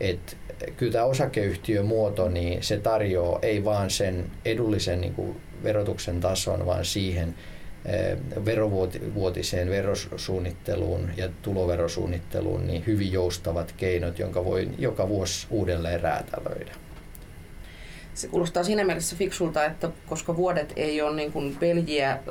Et 0.00 0.36
kyllä 0.76 0.92
tämä 0.92 1.04
osakeyhtiömuoto, 1.04 2.28
niin 2.28 2.62
se 2.62 2.78
tarjoaa 2.78 3.38
ei 3.42 3.64
vaan 3.64 3.90
sen 3.90 4.30
edullisen 4.44 5.00
niin 5.00 5.14
kuin 5.14 5.40
verotuksen 5.62 6.20
tason, 6.20 6.66
vaan 6.66 6.84
siihen 6.84 7.34
eh, 7.84 8.16
verovuotiseen 8.44 9.70
verosuunnitteluun 9.70 11.10
ja 11.16 11.28
tuloverosuunnitteluun 11.42 12.66
niin 12.66 12.86
hyvin 12.86 13.12
joustavat 13.12 13.74
keinot, 13.76 14.18
jonka 14.18 14.44
voi 14.44 14.68
joka 14.78 15.08
vuosi 15.08 15.46
uudelleen 15.50 16.00
räätälöidä. 16.00 16.72
Se 18.14 18.28
kuulostaa 18.28 18.64
siinä 18.64 18.84
mielessä 18.84 19.16
fiksulta, 19.16 19.64
että 19.64 19.90
koska 20.06 20.36
vuodet 20.36 20.72
ei 20.76 21.02
ole 21.02 21.16
niin 21.16 21.32
kuin 21.32 21.56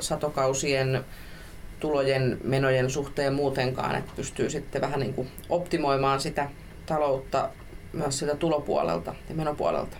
satokausien 0.00 1.04
tulojen, 1.80 2.38
menojen 2.44 2.90
suhteen 2.90 3.34
muutenkaan, 3.34 3.96
että 3.96 4.12
pystyy 4.16 4.50
sitten 4.50 4.80
vähän 4.80 5.00
niin 5.00 5.14
kuin 5.14 5.28
optimoimaan 5.48 6.20
sitä 6.20 6.48
taloutta 6.86 7.48
myös 7.92 8.18
sitä 8.18 8.34
tulopuolelta 8.34 9.14
ja 9.28 9.34
menopuolelta. 9.34 9.96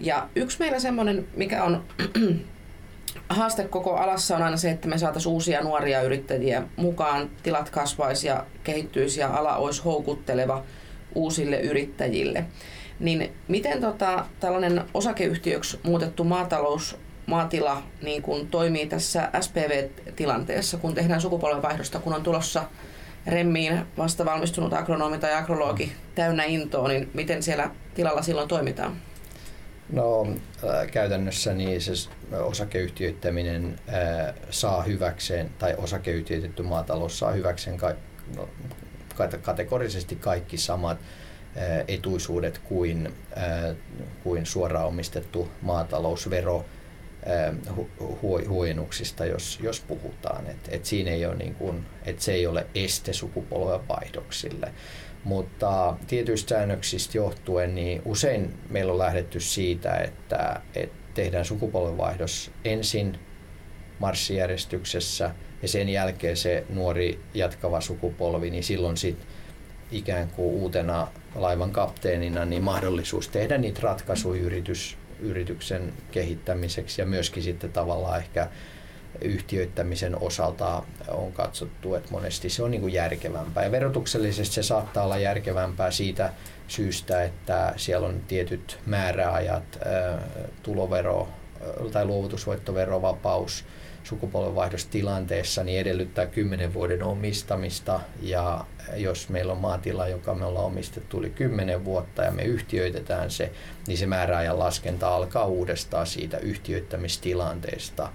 Ja 0.00 0.28
yksi 0.36 0.58
meillä 0.58 0.78
semmoinen, 0.78 1.28
mikä 1.36 1.64
on 1.64 1.84
haaste 3.28 3.64
koko 3.64 3.96
alassa 3.96 4.36
on 4.36 4.42
aina 4.42 4.56
se, 4.56 4.70
että 4.70 4.88
me 4.88 4.98
saataisiin 4.98 5.32
uusia 5.32 5.62
nuoria 5.62 6.02
yrittäjiä 6.02 6.62
mukaan, 6.76 7.30
tilat 7.42 7.70
kasvaisi 7.70 8.26
ja 8.26 8.46
kehittyisi 8.64 9.20
ja 9.20 9.28
ala 9.28 9.56
olisi 9.56 9.82
houkutteleva 9.82 10.64
uusille 11.14 11.60
yrittäjille. 11.60 12.44
Niin 13.00 13.32
miten 13.48 13.80
tota, 13.80 14.26
tällainen 14.40 14.82
osakeyhtiöksi 14.94 15.80
muutettu 15.82 16.24
maatalous 16.24 16.96
maatila 17.30 17.82
niin 18.02 18.22
kun 18.22 18.48
toimii 18.48 18.86
tässä 18.86 19.30
SPV-tilanteessa, 19.40 20.76
kun 20.76 20.94
tehdään 20.94 21.20
sukupolvenvaihdosta, 21.20 21.98
kun 21.98 22.14
on 22.14 22.22
tulossa 22.22 22.64
remmiin 23.26 23.82
vasta 23.98 24.24
valmistunut 24.24 24.72
agronomi 24.72 25.18
tai 25.18 25.34
agrologi 25.34 25.92
täynnä 26.14 26.44
intoa, 26.44 26.88
niin 26.88 27.10
miten 27.14 27.42
siellä 27.42 27.70
tilalla 27.94 28.22
silloin 28.22 28.48
toimitaan? 28.48 28.96
No 29.92 30.22
äh, 30.22 30.90
käytännössä 30.92 31.54
niin 31.54 31.80
se 31.80 31.92
osakeyhtiöittäminen 32.42 33.78
äh, 33.88 34.34
saa 34.50 34.82
hyväkseen, 34.82 35.50
tai 35.58 35.74
osakeyhtiöitetty 35.78 36.62
maatalous 36.62 37.18
saa 37.18 37.30
hyväkseen 37.30 37.76
ka, 37.76 37.94
no, 38.36 38.48
kategorisesti 39.42 40.16
kaikki 40.16 40.56
samat 40.56 40.98
äh, 40.98 41.84
etuisuudet 41.88 42.58
kuin, 42.58 43.14
äh, 43.38 43.76
kuin 44.22 44.46
suoraan 44.46 44.86
omistettu 44.86 45.48
maatalousvero 45.62 46.64
huojennuksista, 48.48 49.24
jos, 49.24 49.58
jos 49.62 49.80
puhutaan. 49.80 50.46
Et, 50.46 50.68
et 50.68 50.84
siinä 50.84 51.10
ei 51.10 51.26
ole 51.26 51.36
niin 51.36 51.54
kuin, 51.54 51.86
et 52.04 52.20
se 52.20 52.32
ei 52.32 52.46
ole 52.46 52.66
este 52.74 53.12
sukupolven 53.12 53.88
vaihdoksille. 53.88 54.72
Mutta 55.24 55.96
tietyistä 56.06 56.48
säännöksistä 56.48 57.18
johtuen 57.18 57.74
niin 57.74 58.02
usein 58.04 58.54
meillä 58.70 58.92
on 58.92 58.98
lähdetty 58.98 59.40
siitä, 59.40 59.94
että, 59.96 60.60
että 60.74 61.00
tehdään 61.14 61.44
sukupolvenvaihdos 61.44 62.50
ensin 62.64 63.18
marssijärjestyksessä 63.98 65.30
ja 65.62 65.68
sen 65.68 65.88
jälkeen 65.88 66.36
se 66.36 66.64
nuori 66.68 67.20
jatkava 67.34 67.80
sukupolvi, 67.80 68.50
niin 68.50 68.64
silloin 68.64 68.96
sitten 68.96 69.26
ikään 69.92 70.28
kuin 70.28 70.48
uutena 70.48 71.08
laivan 71.34 71.70
kapteenina 71.70 72.44
niin 72.44 72.62
mahdollisuus 72.62 73.28
tehdä 73.28 73.58
niitä 73.58 73.80
ratkaisuja 73.82 74.42
yritys, 74.42 74.98
yrityksen 75.22 75.92
kehittämiseksi 76.10 77.00
ja 77.00 77.06
myöskin 77.06 77.42
sitten 77.42 77.72
tavallaan 77.72 78.18
ehkä 78.18 78.48
yhtiöittämisen 79.20 80.22
osalta 80.22 80.82
on 81.08 81.32
katsottu, 81.32 81.94
että 81.94 82.10
monesti 82.10 82.50
se 82.50 82.62
on 82.62 82.70
niin 82.70 82.80
kuin 82.80 82.92
järkevämpää. 82.92 83.64
Ja 83.64 83.70
verotuksellisesti 83.70 84.54
se 84.54 84.62
saattaa 84.62 85.04
olla 85.04 85.18
järkevämpää 85.18 85.90
siitä 85.90 86.32
syystä, 86.68 87.24
että 87.24 87.72
siellä 87.76 88.08
on 88.08 88.20
tietyt 88.28 88.78
määräajat, 88.86 89.78
tulovero 90.62 91.28
tai 91.92 92.04
luovutusvoittoverovapaus 92.04 93.64
sukupolvenvaihdostilanteessa 94.04 95.64
niin 95.64 95.80
edellyttää 95.80 96.26
10 96.26 96.74
vuoden 96.74 97.02
omistamista 97.02 98.00
ja 98.22 98.64
jos 98.96 99.28
meillä 99.28 99.52
on 99.52 99.58
maatila, 99.58 100.08
joka 100.08 100.34
me 100.34 100.44
ollaan 100.44 100.66
omistettu 100.66 101.18
yli 101.18 101.30
10 101.30 101.84
vuotta 101.84 102.22
ja 102.22 102.30
me 102.30 102.42
yhtiöitetään 102.42 103.30
se, 103.30 103.52
niin 103.86 103.98
se 103.98 104.06
määräajan 104.06 104.58
laskenta 104.58 105.14
alkaa 105.14 105.46
uudestaan 105.46 106.06
siitä 106.06 106.38
yhtiöittämistilanteesta 106.38 108.08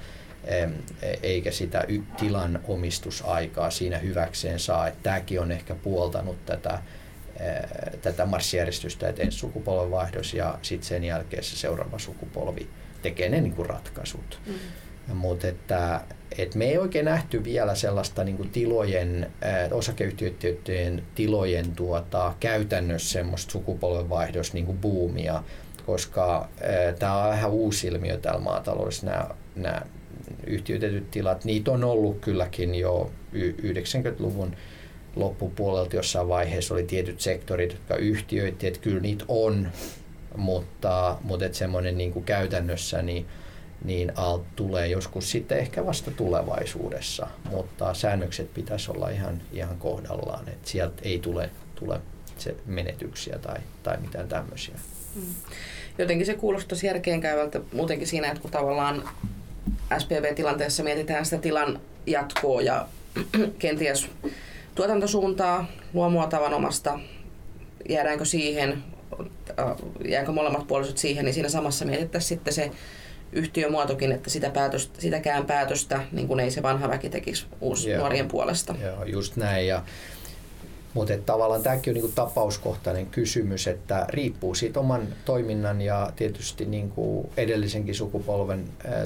eikä 1.24 1.52
sitä 1.52 1.86
tilan 2.18 2.60
omistusaikaa 2.68 3.72
siinä 3.72 3.98
hyväkseen 3.98 4.60
saa. 4.60 4.88
Että 4.88 5.00
tämäkin 5.04 5.42
on 5.42 5.52
ehkä 5.52 5.76
puoltanut 5.76 6.46
tätä, 6.46 6.80
tätä 8.02 8.26
marssijärjestystä, 8.26 9.10
että 9.10 9.24
ensi 9.24 9.38
sukupolvenvaihdos 9.38 10.34
ja 10.34 10.60
sitten 10.62 10.88
sen 10.88 11.04
jälkeen 11.04 11.44
se 11.44 11.58
seuraava 11.58 12.00
sukupolvi 12.00 12.70
tekee 13.06 13.30
ne 13.30 13.42
niin 13.42 13.54
kuin 13.54 13.70
ratkaisut. 13.70 14.40
Mm. 14.46 15.16
Mutta 15.16 15.48
että, 15.48 16.02
että 16.38 16.58
me 16.58 16.66
ei 16.66 16.78
oikein 16.78 17.06
nähty 17.06 17.44
vielä 17.44 17.76
sellaista 17.76 18.24
niin 18.24 18.38
kuin 18.38 18.50
tilojen, 18.50 19.32
osakeyhtiöiden 19.72 21.04
tilojen 21.16 21.72
tuota, 21.72 22.34
käytännössä 22.40 23.10
semmoista 23.10 23.52
sukupolvenvaihdos 23.52 24.54
niin 24.54 24.66
kuin 24.66 24.78
boomia, 24.78 25.44
koska 25.86 26.50
tämä 27.00 27.24
on 27.24 27.30
vähän 27.30 27.52
uusi 27.52 27.88
ilmiö 27.88 28.18
täällä 28.18 28.42
maataloudessa, 28.42 29.06
nämä, 29.06 29.30
nämä 29.56 29.82
yhtiöitetyt 30.48 31.12
tilat, 31.12 31.46
niitä 31.46 31.72
on 31.72 31.84
ollut 31.84 32.20
kylläkin 32.20 32.76
jo 32.76 33.12
90-luvun 33.34 34.56
loppupuolelta 35.16 35.96
jossain 35.96 36.28
vaiheessa 36.28 36.74
oli 36.74 36.84
tietyt 36.84 37.22
sektorit, 37.22 37.72
jotka 37.72 37.96
yhtiöitti, 37.96 38.68
että 38.68 38.80
kyllä 38.80 39.00
niitä 39.00 39.26
on 39.28 39.68
mutta, 40.36 41.18
mutta 41.22 41.46
että 41.46 41.58
semmoinen 41.58 41.98
niin 41.98 42.14
kuin 42.14 42.26
käytännössä 42.26 43.02
niin, 43.02 43.26
niin 43.84 44.12
ALT 44.16 44.44
tulee 44.56 44.88
joskus 44.88 45.32
sitten 45.32 45.60
ehkä 45.60 45.86
vasta 45.86 46.12
tulevaisuudessa, 46.12 47.28
mutta 47.50 47.94
säännökset 47.94 48.54
pitäisi 48.54 48.92
olla 48.92 49.10
ihan, 49.10 49.42
ihan 49.52 49.78
kohdallaan, 49.78 50.50
että 50.50 50.70
sieltä 50.70 51.02
ei 51.02 51.20
tule, 51.20 51.50
tule 51.76 52.02
se 52.38 52.56
menetyksiä 52.66 53.40
tai, 53.40 53.58
tai 53.84 53.98
mitään 53.98 54.28
tämmöisiä. 54.28 54.76
Mm. 55.16 55.22
Jotenkin 55.98 56.26
se 56.26 56.34
kuulostaisi 56.34 56.88
järkeenkäyvältä 56.88 57.62
muutenkin 57.74 58.08
siinä, 58.08 58.28
että 58.28 58.42
kun 58.42 58.52
tavallaan 58.52 59.10
SPV-tilanteessa 59.98 60.84
mietitään 60.84 61.26
sitä 61.26 61.38
tilan 61.38 61.80
jatkoa 62.06 62.62
ja 62.62 62.88
kenties 63.60 64.08
tuotantosuuntaa, 64.76 65.68
luomua 65.94 66.28
tavanomasta, 66.28 67.00
jäädäänkö 67.90 68.26
siihen, 68.26 68.84
jääkö 70.06 70.32
molemmat 70.32 70.68
puolisot 70.68 70.98
siihen, 70.98 71.26
niin 71.26 71.34
siinä 71.34 71.50
samassa 71.50 71.86
mietittäisiin 71.86 72.30
sitten 72.30 72.54
se 72.54 72.72
yhtiömuotokin, 73.32 74.12
että 74.12 74.30
sitä 74.30 74.50
päätöstä, 74.50 75.02
sitäkään 75.02 75.46
päätöstä 75.46 76.02
niin 76.12 76.28
kuin 76.28 76.40
ei 76.40 76.52
se 76.52 76.64
vanha 76.64 76.90
väki 76.90 77.10
tekisi 77.10 77.46
nuorien 77.98 78.28
puolesta. 78.28 78.76
Joo, 78.82 79.04
just 79.04 79.36
näin. 79.36 79.68
Ja 79.68 79.84
mutta 80.96 81.14
tavallaan 81.26 81.64
tämäkin 81.64 81.92
on 81.92 81.94
niinku 81.94 82.12
tapauskohtainen 82.16 83.06
kysymys, 83.06 83.68
että 83.68 84.06
riippuu 84.10 84.56
siitä 84.56 84.80
oman 84.80 85.08
toiminnan 85.26 85.82
ja 85.82 86.12
tietysti 86.16 86.66
niinku 86.66 87.30
edellisenkin 87.38 87.96
sukupolven 87.96 88.66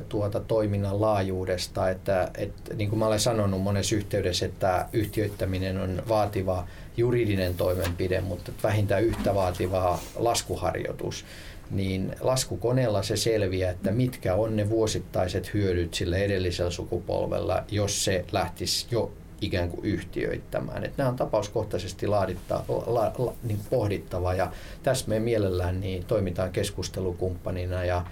tuota 0.09 0.39
toiminnan 0.39 1.01
laajuudesta. 1.01 1.89
Että, 1.89 2.31
et, 2.37 2.53
niin 2.75 2.89
kuin 2.89 2.99
mä 2.99 3.07
olen 3.07 3.19
sanonut 3.19 3.61
monessa 3.61 3.95
yhteydessä, 3.95 4.45
että 4.45 4.85
yhtiöittäminen 4.93 5.77
on 5.77 6.03
vaativa 6.09 6.67
juridinen 6.97 7.55
toimenpide, 7.55 8.21
mutta 8.21 8.51
vähintään 8.63 9.03
yhtä 9.03 9.35
vaativa 9.35 9.99
laskuharjoitus 10.15 11.25
niin 11.71 12.15
laskukoneella 12.19 13.03
se 13.03 13.17
selviää, 13.17 13.71
että 13.71 13.91
mitkä 13.91 14.35
on 14.35 14.55
ne 14.55 14.69
vuosittaiset 14.69 15.53
hyödyt 15.53 15.93
sillä 15.93 16.17
edellisellä 16.17 16.71
sukupolvella, 16.71 17.63
jos 17.71 18.05
se 18.05 18.25
lähtisi 18.31 18.87
jo 18.91 19.11
ikään 19.41 19.69
kuin 19.69 19.85
yhtiöittämään. 19.85 20.83
Että 20.83 20.97
nämä 20.97 21.09
on 21.09 21.15
tapauskohtaisesti 21.15 22.07
laaditta, 22.07 22.63
la, 22.67 23.11
la, 23.17 23.33
niin 23.43 23.59
pohdittava 23.69 24.33
ja 24.33 24.51
tässä 24.83 25.05
me 25.07 25.19
mielellään 25.19 25.81
niin 25.81 26.05
toimitaan 26.05 26.51
keskustelukumppanina 26.51 27.83
ja 27.85 28.05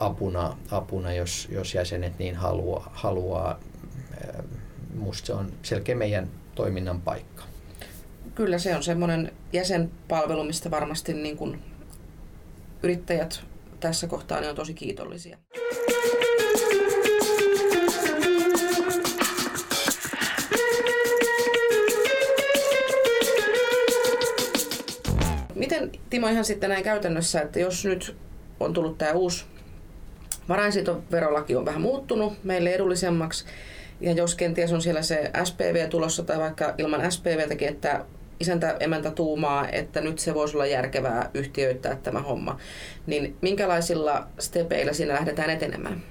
apuna, 0.00 0.56
apuna 0.70 1.12
jos, 1.12 1.48
jos 1.50 1.74
jäsenet 1.74 2.18
niin 2.18 2.36
haluaa. 2.36 2.90
haluaa. 2.94 3.60
Musta 4.94 5.26
se 5.26 5.32
on 5.32 5.52
selkeä 5.62 5.94
meidän 5.94 6.28
toiminnan 6.54 7.00
paikka. 7.00 7.42
Kyllä 8.34 8.58
se 8.58 8.76
on 8.76 8.82
semmoinen 8.82 9.32
jäsenpalvelu, 9.52 10.44
mistä 10.44 10.70
varmasti 10.70 11.14
niin 11.14 11.36
kuin 11.36 11.62
yrittäjät 12.82 13.40
tässä 13.80 14.06
kohtaa 14.06 14.40
niin 14.40 14.50
on 14.50 14.56
tosi 14.56 14.74
kiitollisia. 14.74 15.38
Miten 25.58 25.92
Timo 26.10 26.28
ihan 26.28 26.44
sitten 26.44 26.70
näin 26.70 26.84
käytännössä, 26.84 27.40
että 27.40 27.60
jos 27.60 27.84
nyt 27.84 28.16
on 28.60 28.72
tullut 28.72 28.98
tämä 28.98 29.12
uusi 29.12 29.44
varainsiitoverolaki 30.48 31.56
on 31.56 31.64
vähän 31.64 31.80
muuttunut 31.80 32.44
meille 32.44 32.70
edullisemmaksi, 32.70 33.44
ja 34.00 34.12
jos 34.12 34.34
kenties 34.34 34.72
on 34.72 34.82
siellä 34.82 35.02
se 35.02 35.30
SPV 35.44 35.88
tulossa 35.88 36.22
tai 36.22 36.38
vaikka 36.38 36.74
ilman 36.78 37.12
SPVtäkin, 37.12 37.68
että 37.68 38.04
isäntä 38.40 38.76
emäntä 38.80 39.10
tuumaa, 39.10 39.68
että 39.68 40.00
nyt 40.00 40.18
se 40.18 40.34
voisi 40.34 40.56
olla 40.56 40.66
järkevää 40.66 41.30
yhtiöittää 41.34 41.96
tämä 41.96 42.20
homma, 42.20 42.58
niin 43.06 43.36
minkälaisilla 43.40 44.26
stepeillä 44.38 44.92
siinä 44.92 45.14
lähdetään 45.14 45.50
etenemään? 45.50 46.02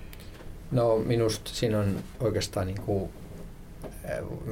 No 0.71 0.98
minusta 0.98 1.52
siinä 1.54 1.80
on 1.80 2.00
oikeastaan 2.19 2.67
niin 2.67 2.82
kuin 2.82 3.10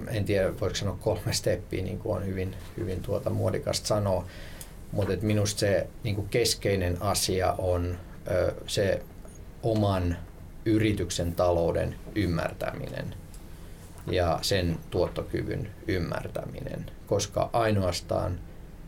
en 0.07 0.25
tiedä 0.25 0.59
voiko 0.59 0.75
sanoa 0.75 0.97
kolme 1.01 1.33
steppiä, 1.33 1.83
niin 1.83 1.99
kuin 1.99 2.17
on 2.17 2.25
hyvin, 2.25 2.55
hyvin 2.77 3.01
tuota 3.01 3.29
muodikasta 3.29 3.87
sanoa. 3.87 4.25
Mutta 4.91 5.13
minusta 5.21 5.59
se 5.59 5.87
niin 6.03 6.15
kuin 6.15 6.29
keskeinen 6.29 7.01
asia 7.01 7.55
on 7.57 7.97
ö, 8.31 8.53
se 8.67 9.01
oman 9.63 10.17
yrityksen 10.65 11.35
talouden 11.35 11.95
ymmärtäminen 12.15 13.15
ja 14.11 14.39
sen 14.41 14.79
tuottokyvyn 14.89 15.69
ymmärtäminen. 15.87 16.85
Koska 17.07 17.49
ainoastaan 17.53 18.39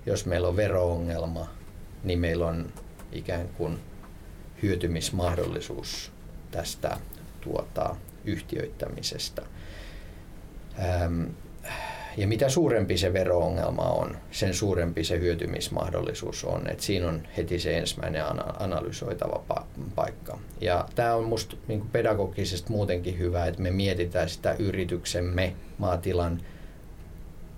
jos 0.08 0.26
meillä 0.26 0.48
on 0.48 0.56
veroongelma, 0.56 1.48
niin 2.04 2.20
meillä 2.20 2.48
on 2.48 2.74
ikään 3.12 3.48
kuin 3.48 3.80
hyötymismahdollisuus 4.64 6.12
tästä 6.52 6.98
tuota, 7.42 7.96
yhtiöittämisestä. 8.26 9.42
Ja 12.18 12.28
mitä 12.28 12.50
suurempi 12.50 12.98
se 12.98 13.14
vero-ongelma 13.14 13.84
on, 13.84 14.18
sen 14.32 14.54
suurempi 14.54 15.04
se 15.04 15.20
hyötymismahdollisuus 15.20 16.44
on. 16.44 16.70
Et 16.70 16.80
siinä 16.80 17.08
on 17.08 17.28
heti 17.38 17.60
se 17.60 17.78
ensimmäinen 17.78 18.24
analysoitava 18.60 19.44
paikka. 19.96 20.40
Ja 20.62 20.86
tämä 20.96 21.16
on 21.16 21.24
minusta 21.24 21.56
niin 21.68 21.90
pedagogisesti 21.92 22.72
muutenkin 22.72 23.20
hyvä, 23.20 23.46
että 23.46 23.62
me 23.62 23.72
mietitään 23.72 24.30
sitä 24.30 24.56
yrityksemme, 24.60 25.54
maatilan 25.78 26.42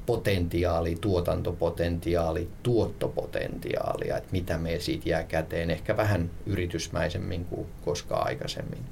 potentiaali, 0.05 0.97
tuotantopotentiaali, 1.01 2.49
tuottopotentiaalia, 2.63 4.17
että 4.17 4.29
mitä 4.31 4.57
me 4.57 4.79
siitä 4.79 5.09
jää 5.09 5.23
käteen, 5.23 5.69
ehkä 5.69 5.97
vähän 5.97 6.29
yritysmäisemmin 6.45 7.45
kuin 7.45 7.67
koskaan 7.85 8.27
aikaisemmin. 8.27 8.85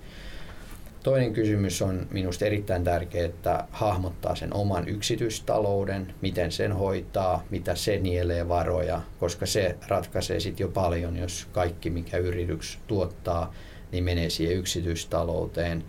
Toinen 1.08 1.34
kysymys 1.34 1.82
on 1.82 2.08
minusta 2.12 2.46
erittäin 2.46 2.84
tärkeää, 2.84 3.26
että 3.26 3.68
hahmottaa 3.72 4.36
sen 4.36 4.54
oman 4.54 4.88
yksityistalouden, 4.88 6.14
miten 6.22 6.52
sen 6.52 6.74
hoitaa, 6.74 7.44
mitä 7.50 7.76
se 7.76 8.00
nielee 8.00 8.48
varoja, 8.50 9.02
koska 9.20 9.46
se 9.46 9.76
ratkaisee 9.88 10.40
sitten 10.40 10.64
jo 10.64 10.68
paljon, 10.68 11.18
jos 11.18 11.48
kaikki 11.52 11.90
mikä 11.90 12.18
yritys 12.18 12.80
tuottaa, 12.88 13.54
niin 13.92 14.04
menee 14.04 14.30
siihen 14.30 14.58
yksityistalouteen. 14.58 15.84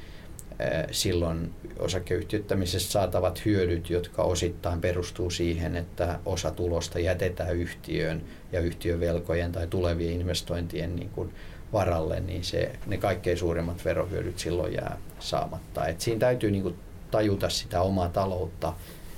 Silloin 0.90 1.50
osakeyhtiöttämisessä 1.78 2.92
saatavat 2.92 3.44
hyödyt, 3.44 3.90
jotka 3.90 4.22
osittain 4.22 4.80
perustuu 4.80 5.30
siihen, 5.30 5.76
että 5.76 6.18
osa 6.24 6.50
tulosta 6.50 6.98
jätetään 6.98 7.56
yhtiöön 7.56 8.22
ja 8.52 8.60
yhtiövelkojen 8.60 9.52
tai 9.52 9.66
tulevien 9.66 10.20
investointien 10.20 10.96
niin 10.96 11.10
kuin 11.10 11.32
varalle, 11.72 12.20
niin 12.20 12.44
se, 12.44 12.72
ne 12.86 12.96
kaikkein 12.96 13.38
suurimmat 13.38 13.84
verohyödyt 13.84 14.38
silloin 14.38 14.74
jää 14.74 14.98
saamatta. 15.18 15.86
Et 15.86 16.00
siinä 16.00 16.20
täytyy 16.20 16.50
niin 16.50 16.76
tajuta 17.10 17.48
sitä 17.48 17.80
omaa 17.80 18.08
taloutta 18.08 18.72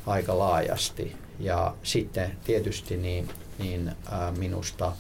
aika 0.07 0.39
laajasti. 0.39 1.17
Ja 1.39 1.75
sitten 1.83 2.31
tietysti 2.45 2.97
niin, 2.97 3.29
niin 3.59 3.93
minusta 4.39 4.93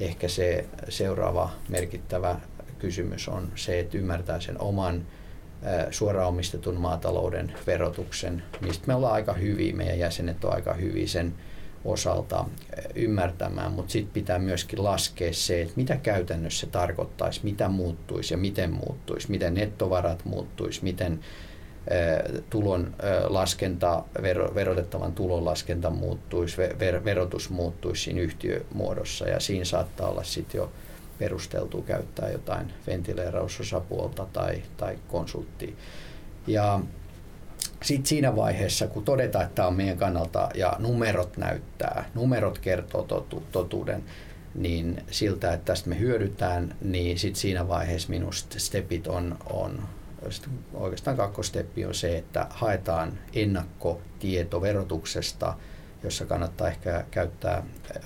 ehkä 0.00 0.28
se 0.28 0.64
seuraava 0.88 1.50
merkittävä 1.68 2.40
kysymys 2.78 3.28
on 3.28 3.52
se, 3.54 3.78
että 3.78 3.98
ymmärtää 3.98 4.40
sen 4.40 4.60
oman 4.60 5.06
suoraan 5.90 6.28
omistetun 6.28 6.80
maatalouden 6.80 7.52
verotuksen, 7.66 8.42
mistä 8.60 8.84
me 8.86 8.94
ollaan 8.94 9.14
aika 9.14 9.32
hyviä, 9.32 9.74
meidän 9.74 9.98
jäsenet 9.98 10.44
on 10.44 10.54
aika 10.54 10.74
hyviä 10.74 11.06
sen 11.06 11.34
osalta 11.84 12.44
eh, 12.76 12.84
ymmärtämään, 12.94 13.72
mutta 13.72 13.92
sitten 13.92 14.12
pitää 14.12 14.38
myöskin 14.38 14.84
laskea 14.84 15.32
se, 15.32 15.62
että 15.62 15.74
mitä 15.76 15.96
käytännössä 15.96 16.60
se 16.60 16.66
tarkoittaisi, 16.66 17.40
mitä 17.42 17.68
muuttuisi 17.68 18.34
ja 18.34 18.38
miten 18.38 18.72
muuttuisi, 18.72 19.30
miten 19.30 19.54
nettovarat 19.54 20.24
muuttuisi, 20.24 20.84
miten 20.84 21.20
eh, 21.90 22.42
tulon 22.50 22.86
eh, 22.86 23.24
laskenta, 23.28 24.04
verotettavan 24.54 25.12
tulon 25.12 25.44
laskenta 25.44 25.90
muuttuisi, 25.90 26.56
verotus 27.04 27.50
muuttuisi 27.50 28.02
siinä 28.02 28.20
yhtiömuodossa 28.20 29.28
ja 29.28 29.40
siinä 29.40 29.64
saattaa 29.64 30.08
olla 30.08 30.22
sitten 30.22 30.58
jo 30.58 30.72
perusteltu 31.18 31.82
käyttää 31.82 32.30
jotain 32.30 32.72
ventileerausosapuolta 32.86 34.26
tai, 34.32 34.62
tai 34.76 34.98
konsulttia. 35.08 35.72
Ja 36.46 36.80
sitten 37.82 38.06
siinä 38.06 38.36
vaiheessa, 38.36 38.86
kun 38.86 39.04
todetaan, 39.04 39.44
että 39.44 39.54
tämä 39.54 39.68
on 39.68 39.76
meidän 39.76 39.98
kannalta 39.98 40.48
ja 40.54 40.76
numerot 40.78 41.36
näyttää, 41.36 42.04
numerot 42.14 42.58
kertoo 42.58 43.02
totu, 43.02 43.42
totuuden, 43.52 44.04
niin 44.54 45.02
siltä, 45.10 45.52
että 45.52 45.64
tästä 45.64 45.88
me 45.88 45.98
hyödytään, 45.98 46.74
niin 46.82 47.18
sitten 47.18 47.40
siinä 47.40 47.68
vaiheessa 47.68 48.08
minusta 48.08 48.60
stepit 48.60 49.06
on, 49.06 49.38
on 49.50 49.82
oikeastaan 50.74 51.16
kakkosteppi 51.16 51.84
on 51.84 51.94
se, 51.94 52.18
että 52.18 52.46
haetaan 52.50 53.18
ennakkotieto 53.34 54.60
verotuksesta, 54.60 55.54
jossa 56.02 56.26
kannattaa 56.26 56.68
ehkä 56.68 57.04
käyttää 57.10 57.62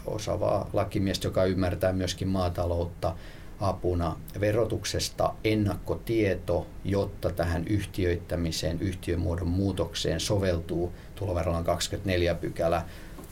osaavaa 0.06 0.70
lakimiestä, 0.72 1.26
joka 1.26 1.44
ymmärtää 1.44 1.92
myöskin 1.92 2.28
maataloutta, 2.28 3.16
apuna 3.62 4.16
verotuksesta 4.40 5.34
ennakkotieto, 5.44 6.66
jotta 6.84 7.30
tähän 7.30 7.64
yhtiöittämiseen, 7.68 8.80
yhtiömuodon 8.80 9.48
muutokseen 9.48 10.20
soveltuu 10.20 10.92
tuloverolain 11.14 11.64
24 11.64 12.34
pykälä, 12.34 12.82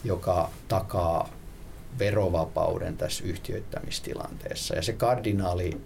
joka 0.04 0.50
takaa 0.68 1.28
verovapauden 1.98 2.96
tässä 2.96 3.24
yhtiöittämistilanteessa. 3.24 4.74
Ja 4.74 4.82
se 4.82 4.92
kardinaali 4.92 5.80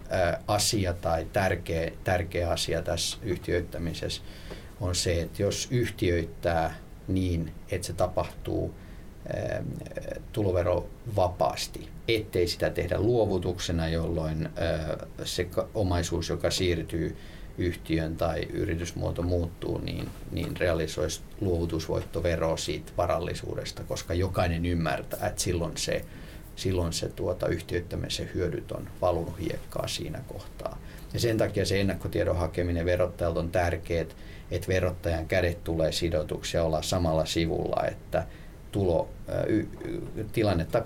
asia 0.46 0.92
tai 0.92 1.26
tärkeä, 1.32 1.90
tärkeä 2.04 2.50
asia 2.50 2.82
tässä 2.82 3.18
yhtiöittämisessä 3.22 4.22
on 4.80 4.94
se, 4.94 5.20
että 5.20 5.42
jos 5.42 5.68
yhtiöittää 5.70 6.74
niin, 7.08 7.52
että 7.70 7.86
se 7.86 7.92
tapahtuu 7.92 8.74
tuloverovapaasti, 10.32 11.88
ettei 12.08 12.48
sitä 12.48 12.70
tehdä 12.70 13.00
luovutuksena, 13.00 13.88
jolloin 13.88 14.48
se 15.24 15.48
omaisuus, 15.74 16.28
joka 16.28 16.50
siirtyy 16.50 17.16
yhtiön 17.58 18.16
tai 18.16 18.42
yritysmuoto 18.52 19.22
muuttuu, 19.22 19.78
niin, 19.78 20.08
niin 20.32 20.56
realisoisi 20.56 21.20
luovutusvoittovero 21.40 22.56
siitä 22.56 22.92
varallisuudesta, 22.96 23.84
koska 23.84 24.14
jokainen 24.14 24.66
ymmärtää, 24.66 25.28
että 25.28 25.42
silloin 25.42 25.76
se, 25.76 26.04
silloin 26.56 26.92
se 26.92 27.08
tuota, 27.08 27.48
yhtiöittämisen 27.48 28.30
hyödyt 28.34 28.72
on 28.72 28.88
valunut 29.00 29.40
hiekkaa 29.40 29.88
siinä 29.88 30.20
kohtaa. 30.28 30.78
Ja 31.12 31.20
sen 31.20 31.38
takia 31.38 31.66
se 31.66 31.80
ennakkotiedon 31.80 32.36
hakeminen 32.36 32.86
verottajalta 32.86 33.40
on 33.40 33.50
tärkeää, 33.50 34.06
että 34.50 34.68
verottajan 34.68 35.28
kädet 35.28 35.64
tulee 35.64 35.92
sidotuksi 35.92 36.56
ja 36.56 36.64
olla 36.64 36.82
samalla 36.82 37.24
sivulla, 37.24 37.86
että 37.86 38.26
tulo, 38.74 39.08
y, 39.46 39.66
tilannetta 40.32 40.82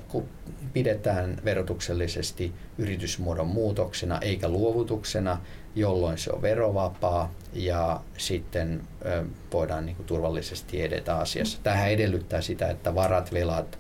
pidetään 0.73 1.41
verotuksellisesti 1.45 2.53
yritysmuodon 2.79 3.47
muutoksena 3.47 4.19
eikä 4.21 4.49
luovutuksena, 4.49 5.41
jolloin 5.75 6.19
se 6.19 6.31
on 6.33 6.43
verovapaa 6.43 7.33
ja 7.53 8.01
sitten 8.19 8.81
voidaan 9.53 9.87
niin 9.87 9.97
kuin 9.97 10.07
turvallisesti 10.07 10.83
edetä 10.83 11.17
asiassa. 11.17 11.59
Tähän 11.63 11.91
edellyttää 11.91 12.41
sitä, 12.41 12.69
että 12.71 12.95
varat, 12.95 13.33
velat, 13.33 13.79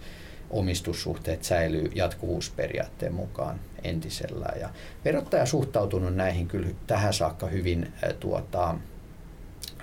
omistussuhteet 0.51 1.45
säilyy 1.45 1.91
jatkuvuusperiaatteen 1.95 3.15
mukaan 3.15 3.61
entisellään. 3.85 4.61
Ja 4.61 4.69
verottaja 5.05 5.47
suhtautunut 5.47 6.15
näihin 6.15 6.49
kyllä 6.49 6.69
tähän 6.87 7.13
saakka 7.13 7.47
hyvin 7.47 7.93
tuota, 8.21 8.75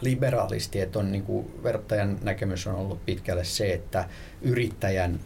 liberaalisti, 0.01 0.81
että 0.81 0.99
on 0.99 1.11
niin 1.11 1.23
kuin, 1.23 1.63
verottajan 1.63 2.19
näkemys 2.21 2.67
on 2.67 2.75
ollut 2.75 3.05
pitkälle 3.05 3.43
se, 3.43 3.73
että 3.73 4.09
yrittäjän 4.41 5.19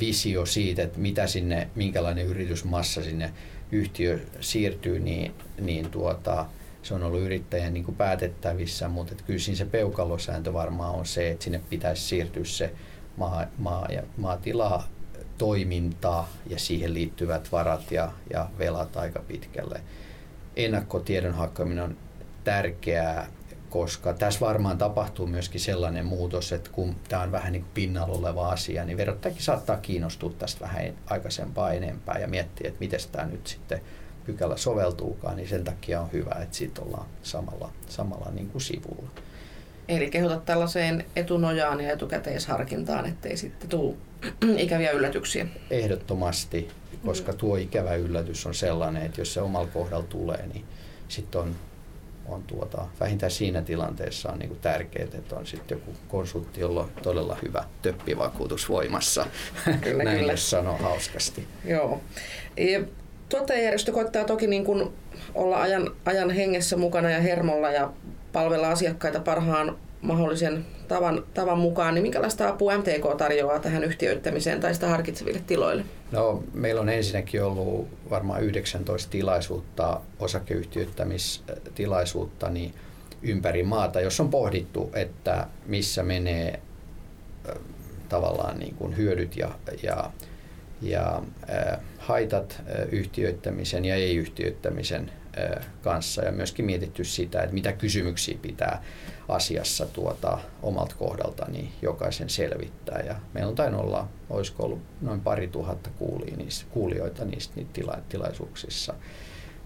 visio 0.00 0.46
siitä, 0.46 0.82
että 0.82 0.98
mitä 0.98 1.26
sinne, 1.26 1.68
minkälainen 1.74 2.26
yritysmassa 2.26 3.02
sinne 3.02 3.32
yhtiö 3.72 4.20
siirtyy, 4.40 4.98
niin, 4.98 5.34
niin 5.60 5.90
tuota, 5.90 6.46
se 6.82 6.94
on 6.94 7.02
ollut 7.02 7.20
yrittäjän 7.20 7.74
niin 7.74 7.84
kuin 7.84 7.96
päätettävissä, 7.96 8.88
mutta 8.88 9.12
että 9.12 9.24
kyllä 9.24 9.38
siinä 9.38 9.58
se 9.58 9.64
peukalosääntö 9.64 10.52
varmaan 10.52 10.94
on 10.94 11.06
se, 11.06 11.30
että 11.30 11.44
sinne 11.44 11.60
pitäisi 11.70 12.02
siirtyä 12.02 12.44
se 12.44 12.72
maa, 13.16 13.46
maa 13.58 13.86
ja 13.92 14.02
maatila 14.16 14.84
toimintaa 15.38 16.28
ja 16.46 16.58
siihen 16.58 16.94
liittyvät 16.94 17.52
varat 17.52 17.92
ja, 17.92 18.12
ja 18.32 18.48
velat 18.58 18.96
aika 18.96 19.20
pitkälle. 19.28 19.80
Ennakkotiedon 20.56 21.34
hakeminen 21.34 21.84
on 21.84 21.96
tärkeää 22.44 23.26
koska 23.72 24.14
tässä 24.14 24.40
varmaan 24.40 24.78
tapahtuu 24.78 25.26
myöskin 25.26 25.60
sellainen 25.60 26.06
muutos, 26.06 26.52
että 26.52 26.70
kun 26.72 26.96
tämä 27.08 27.22
on 27.22 27.32
vähän 27.32 27.52
niin 27.52 27.62
kuin 27.62 27.72
pinnalla 27.74 28.18
oleva 28.18 28.48
asia, 28.48 28.84
niin 28.84 28.96
verottajakin 28.96 29.42
saattaa 29.42 29.76
kiinnostua 29.76 30.32
tästä 30.38 30.60
vähän 30.60 30.94
aikaisempaa 31.06 31.72
enempää 31.72 32.18
ja 32.18 32.28
miettiä, 32.28 32.68
että 32.68 32.80
miten 32.80 33.00
tämä 33.12 33.26
nyt 33.26 33.46
sitten 33.46 33.80
pykälä 34.24 34.56
soveltuukaan, 34.56 35.36
niin 35.36 35.48
sen 35.48 35.64
takia 35.64 36.00
on 36.00 36.12
hyvä, 36.12 36.36
että 36.42 36.56
siitä 36.56 36.82
ollaan 36.82 37.06
samalla, 37.22 37.72
samalla 37.88 38.30
niin 38.30 38.48
kuin 38.48 38.62
sivulla. 38.62 39.10
Eli 39.88 40.10
kehotat 40.10 40.44
tällaiseen 40.44 41.04
etunojaan 41.16 41.80
ja 41.80 41.92
etukäteisharkintaan, 41.92 43.06
ettei 43.06 43.36
sitten 43.36 43.68
tule 43.68 43.94
ikäviä 44.56 44.90
yllätyksiä. 44.90 45.46
Ehdottomasti, 45.70 46.68
koska 47.06 47.32
tuo 47.32 47.56
ikävä 47.56 47.94
yllätys 47.94 48.46
on 48.46 48.54
sellainen, 48.54 49.02
että 49.02 49.20
jos 49.20 49.34
se 49.34 49.40
omalla 49.40 49.68
kohdalla 49.68 50.06
tulee, 50.06 50.46
niin 50.46 50.64
sitten 51.08 51.40
on 51.40 51.56
on 52.26 52.42
tuota, 52.42 52.86
vähintään 53.00 53.32
siinä 53.32 53.62
tilanteessa 53.62 54.32
on 54.32 54.38
niin 54.38 54.58
tärkeää, 54.60 55.08
että 55.14 55.36
on 55.36 55.46
sitten 55.46 55.78
joku 55.78 55.92
konsultti, 56.08 56.60
jolla 56.60 56.80
on 56.80 56.90
todella 57.02 57.36
hyvä 57.42 57.64
töppivakuutus 57.82 58.68
voimassa. 58.68 59.26
Kyllä, 59.80 60.04
Näin 60.04 60.18
kyllä. 60.18 60.36
sanoo 60.36 60.76
hauskasti. 60.76 61.46
Joo. 61.64 62.00
Ja 62.56 62.80
tuottajajärjestö 63.28 63.92
koittaa 63.92 64.24
toki 64.24 64.46
niin 64.46 64.64
kuin 64.64 64.92
olla 65.34 65.62
ajan, 65.62 65.90
ajan 66.04 66.30
hengessä 66.30 66.76
mukana 66.76 67.10
ja 67.10 67.20
hermolla 67.20 67.70
ja 67.70 67.92
palvella 68.32 68.70
asiakkaita 68.70 69.20
parhaan 69.20 69.76
mahdollisen 70.02 70.66
tavan, 70.88 71.24
tavan 71.34 71.58
mukaan, 71.58 71.94
niin 71.94 72.02
minkälaista 72.02 72.48
apua 72.48 72.78
MTK 72.78 73.16
tarjoaa 73.18 73.58
tähän 73.58 73.84
yhtiöittämiseen 73.84 74.60
tai 74.60 74.74
sitä 74.74 74.88
harkitseville 74.88 75.40
tiloille? 75.46 75.84
No, 76.12 76.42
meillä 76.54 76.80
on 76.80 76.88
ensinnäkin 76.88 77.44
ollut 77.44 77.88
varmaan 78.10 78.42
19 78.42 79.10
tilaisuutta, 79.10 80.00
osakeyhtiöittämistilaisuutta 80.18 82.50
niin 82.50 82.74
ympäri 83.22 83.62
maata, 83.62 84.00
jos 84.00 84.20
on 84.20 84.30
pohdittu, 84.30 84.90
että 84.94 85.46
missä 85.66 86.02
menee 86.02 86.60
tavallaan 88.08 88.58
niin 88.58 88.74
kuin 88.74 88.96
hyödyt 88.96 89.36
ja, 89.36 89.50
ja, 89.82 90.10
ja 90.82 91.22
haitat 91.98 92.62
yhtiöittämisen 92.92 93.84
ja 93.84 93.94
ei-yhtiöittämisen 93.94 95.10
kanssa 95.82 96.24
ja 96.24 96.32
myöskin 96.32 96.64
mietitty 96.64 97.04
sitä, 97.04 97.42
että 97.42 97.54
mitä 97.54 97.72
kysymyksiä 97.72 98.38
pitää 98.42 98.82
asiassa 99.28 99.86
tuota, 99.86 100.38
omalta 100.62 100.94
kohdalta 100.98 101.46
niin 101.48 101.72
jokaisen 101.82 102.28
selvittää. 102.28 103.02
Ja 103.06 103.16
meillä 103.32 103.48
on 103.48 103.54
tainnut 103.54 103.80
olla, 103.80 104.08
olisiko 104.30 104.62
ollut 104.64 104.80
noin 105.00 105.20
pari 105.20 105.48
tuhatta 105.48 105.90
niissä, 106.36 106.66
kuulijoita 106.70 107.24
niistä 107.24 107.52
niitä 107.56 107.70
tila, 107.72 107.98
tilaisuuksissa. 108.08 108.94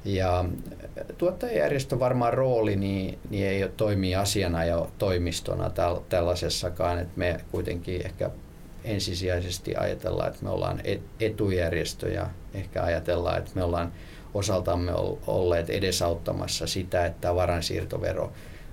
Ja 0.04 0.44
tuottajajärjestön 1.18 2.00
varmaan 2.00 2.34
rooli 2.34 2.76
niin, 2.76 3.18
niin 3.30 3.46
ei 3.46 3.62
ole 3.62 3.72
toimia 3.76 4.20
asiana 4.20 4.64
ja 4.64 4.86
toimistona 4.98 5.70
täl, 5.70 5.96
tällaisessakaan, 6.08 6.98
että 6.98 7.12
me 7.16 7.40
kuitenkin 7.50 8.06
ehkä 8.06 8.30
ensisijaisesti 8.84 9.76
ajatellaan, 9.76 10.28
että 10.28 10.44
me 10.44 10.50
ollaan 10.50 10.80
etujärjestö 11.20 12.08
ja 12.08 12.26
ehkä 12.54 12.82
ajatellaan, 12.82 13.38
että 13.38 13.50
me 13.54 13.62
ollaan 13.62 13.92
osaltamme 14.36 14.92
olleet 15.26 15.70
edesauttamassa 15.70 16.66
sitä, 16.66 17.06
että 17.06 17.34
varansiirtovero 17.34 18.32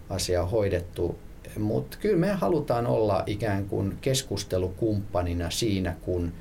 asia 0.10 0.45
hoidettu. 0.45 1.19
Mutta 1.60 1.97
kyllä 2.02 2.17
me 2.17 2.32
halutaan 2.32 2.88
olla 2.88 3.23
ikään 3.26 3.65
kuin 3.65 3.97
keskustelukumppanina 4.02 5.49
siinä, 5.49 5.95
kun, 6.02 6.34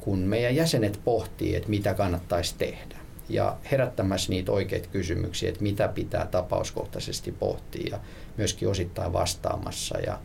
kun 0.00 0.18
meidän 0.18 0.56
jäsenet 0.56 1.00
pohtii, 1.04 1.56
että 1.56 1.68
mitä 1.68 1.94
kannattaisi 1.94 2.54
tehdä. 2.58 2.96
Ja 3.28 3.56
herättämässä 3.70 4.30
niitä 4.32 4.52
oikeita 4.52 4.88
kysymyksiä, 4.88 5.48
että 5.48 5.62
mitä 5.62 5.88
pitää 5.88 6.26
tapauskohtaisesti 6.26 7.32
pohtia 7.32 7.88
ja 7.90 8.00
myöskin 8.36 8.68
osittain 8.68 9.12
vastaamassa. 9.12 9.98
Ja, 9.98 10.18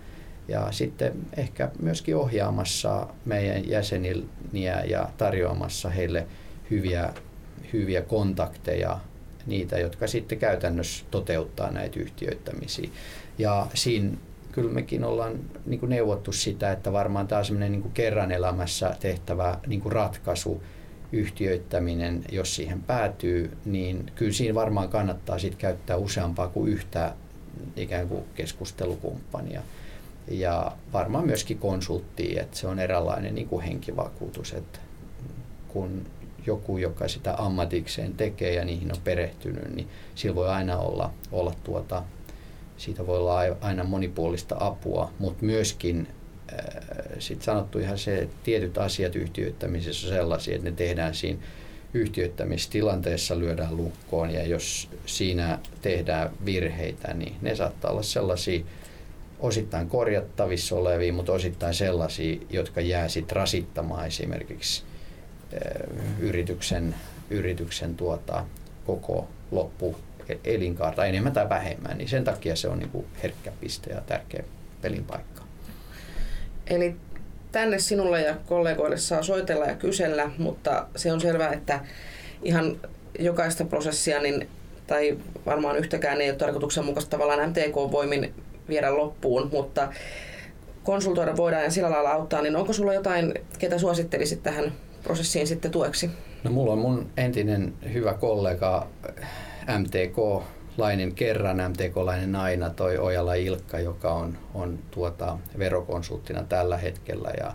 ja 0.48 0.72
sitten 0.72 1.14
ehkä 1.38 1.72
myöskin 1.80 2.16
ohjaamassa 2.16 3.08
meidän 3.26 3.70
jäseniä 3.70 4.84
ja 4.90 5.10
tarjoamassa 5.18 5.90
heille 5.90 6.28
hyviä, 6.72 7.14
hyviä 7.74 8.02
kontakteja 8.02 9.00
niitä, 9.46 9.80
jotka 9.80 10.08
sitten 10.08 10.38
käytännössä 10.38 11.06
toteuttaa 11.12 11.72
näitä 11.72 12.00
yhtiöittämisiä. 12.00 12.90
Ja 13.38 13.68
siinä 13.74 14.18
kyllä 14.52 14.72
mekin 14.72 15.04
ollaan 15.04 15.40
niin 15.66 15.80
kuin 15.80 15.90
neuvottu 15.90 16.32
sitä, 16.32 16.72
että 16.72 16.94
varmaan 16.94 17.28
tämä 17.28 17.40
on 17.40 17.46
semmoinen 17.46 17.72
niin 17.72 17.92
kerran 17.92 18.32
elämässä 18.32 18.96
tehtävä 19.00 19.60
niin 19.68 19.82
ratkaisu, 19.86 20.64
yhtiöittäminen, 21.12 22.24
jos 22.32 22.56
siihen 22.56 22.82
päätyy, 22.82 23.58
niin 23.66 24.12
kyllä 24.16 24.34
siinä 24.34 24.56
varmaan 24.56 24.90
kannattaa 24.90 25.40
sit 25.40 25.56
käyttää 25.56 25.98
useampaa 25.98 26.48
kuin 26.48 26.72
yhtä 26.72 27.14
ikään 27.76 28.08
kuin 28.08 28.24
keskustelukumppania. 28.36 29.62
Ja 30.28 30.72
varmaan 30.94 31.26
myöskin 31.26 31.58
konsulttia, 31.58 32.42
että 32.42 32.58
se 32.58 32.68
on 32.68 32.80
eräänlainen 32.80 33.36
niin 33.36 33.48
kuin 33.48 33.64
henkivakuutus, 33.64 34.54
että 34.54 34.80
kun 35.68 36.06
joku, 36.46 36.78
joka 36.78 37.08
sitä 37.08 37.36
ammatikseen 37.38 38.14
tekee 38.14 38.54
ja 38.54 38.66
niihin 38.66 38.92
on 38.92 39.02
perehtynyt, 39.04 39.76
niin 39.76 39.88
sillä 40.16 40.36
voi 40.36 40.50
aina 40.50 40.78
olla, 40.78 41.14
olla 41.32 41.54
tuota, 41.64 42.04
siitä 42.78 43.08
voi 43.08 43.18
olla 43.18 43.40
aina 43.62 43.84
monipuolista 43.84 44.56
apua, 44.60 45.12
mutta 45.20 45.46
myöskin 45.46 46.08
äh, 46.54 46.60
sitten 47.20 47.46
sanottu 47.46 47.80
ihan 47.80 47.98
se, 47.98 48.18
että 48.18 48.36
tietyt 48.44 48.78
asiat 48.78 49.16
yhtiöittämisessä 49.16 50.08
on 50.08 50.14
sellaisia, 50.14 50.56
että 50.56 50.70
ne 50.70 50.76
tehdään 50.76 51.16
siinä 51.16 51.40
yhtiöittämistilanteessa 51.94 53.40
lyödään 53.40 53.78
lukkoon 53.78 54.32
ja 54.32 54.48
jos 54.48 54.90
siinä 55.06 55.60
tehdään 55.82 56.30
virheitä, 56.46 57.14
niin 57.14 57.36
ne 57.42 57.56
saattaa 57.56 57.92
olla 57.92 58.04
sellaisia 58.04 58.64
osittain 59.40 59.90
korjattavissa 59.90 60.76
olevia, 60.76 61.14
mutta 61.14 61.32
osittain 61.32 61.74
sellaisia, 61.74 62.38
jotka 62.50 62.82
jää 62.82 63.08
sitten 63.08 63.36
rasittamaan 63.36 64.08
esimerkiksi 64.08 64.84
yrityksen, 66.20 66.96
yrityksen 67.30 67.96
tuota, 67.96 68.46
koko 68.86 69.28
loppu 69.52 69.96
elinkaarta 70.44 71.06
enemmän 71.06 71.34
tai 71.34 71.50
vähemmän, 71.50 71.98
niin 71.98 72.10
sen 72.10 72.24
takia 72.24 72.56
se 72.56 72.68
on 72.68 72.80
niin 72.80 72.90
kuin 72.90 73.06
herkkä 73.24 73.52
piste 73.60 73.90
ja 73.94 74.02
tärkeä 74.02 74.44
pelin 74.82 75.04
paikka. 75.04 75.44
Eli 76.68 76.96
tänne 77.52 77.80
sinulle 77.80 78.22
ja 78.22 78.36
kollegoille 78.46 78.98
saa 78.98 79.24
soitella 79.24 79.66
ja 79.66 79.76
kysellä, 79.76 80.32
mutta 80.38 80.88
se 80.96 81.14
on 81.14 81.22
selvää, 81.22 81.54
että 81.54 81.80
ihan 82.44 82.78
jokaista 83.20 83.66
prosessia 83.66 84.22
niin, 84.22 84.48
tai 84.88 85.18
varmaan 85.46 85.78
yhtäkään 85.78 86.22
ei 86.22 86.30
ole 86.30 86.38
tarkoituksenmukaista 86.38 87.10
tavallaan 87.10 87.50
MTK-voimin 87.50 88.34
viedä 88.70 88.98
loppuun, 88.98 89.50
mutta 89.52 89.94
konsultoida 90.84 91.38
voidaan 91.38 91.64
ja 91.64 91.72
sillä 91.72 91.92
lailla 91.92 92.12
auttaa, 92.12 92.42
niin 92.42 92.56
onko 92.56 92.74
sulla 92.74 92.94
jotain, 92.94 93.34
ketä 93.60 93.78
suosittelisit 93.78 94.44
tähän 94.44 94.72
prosessiin 95.04 95.48
sitten 95.48 95.72
tueksi? 95.72 96.10
No 96.44 96.52
mulla 96.52 96.74
on 96.74 96.80
mun 96.80 97.10
entinen 97.18 97.74
hyvä 97.94 98.14
kollega 98.14 98.88
MTK, 99.80 100.44
lainen 100.78 101.16
kerran, 101.16 101.72
MTK-lainen 101.72 102.36
aina, 102.36 102.70
toi 102.70 102.98
Ojala 102.98 103.34
Ilkka, 103.34 103.80
joka 103.80 104.14
on, 104.14 104.38
on 104.54 104.80
tuota 104.92 105.38
verokonsulttina 105.58 106.44
tällä 106.44 106.78
hetkellä 106.78 107.32
ja 107.40 107.54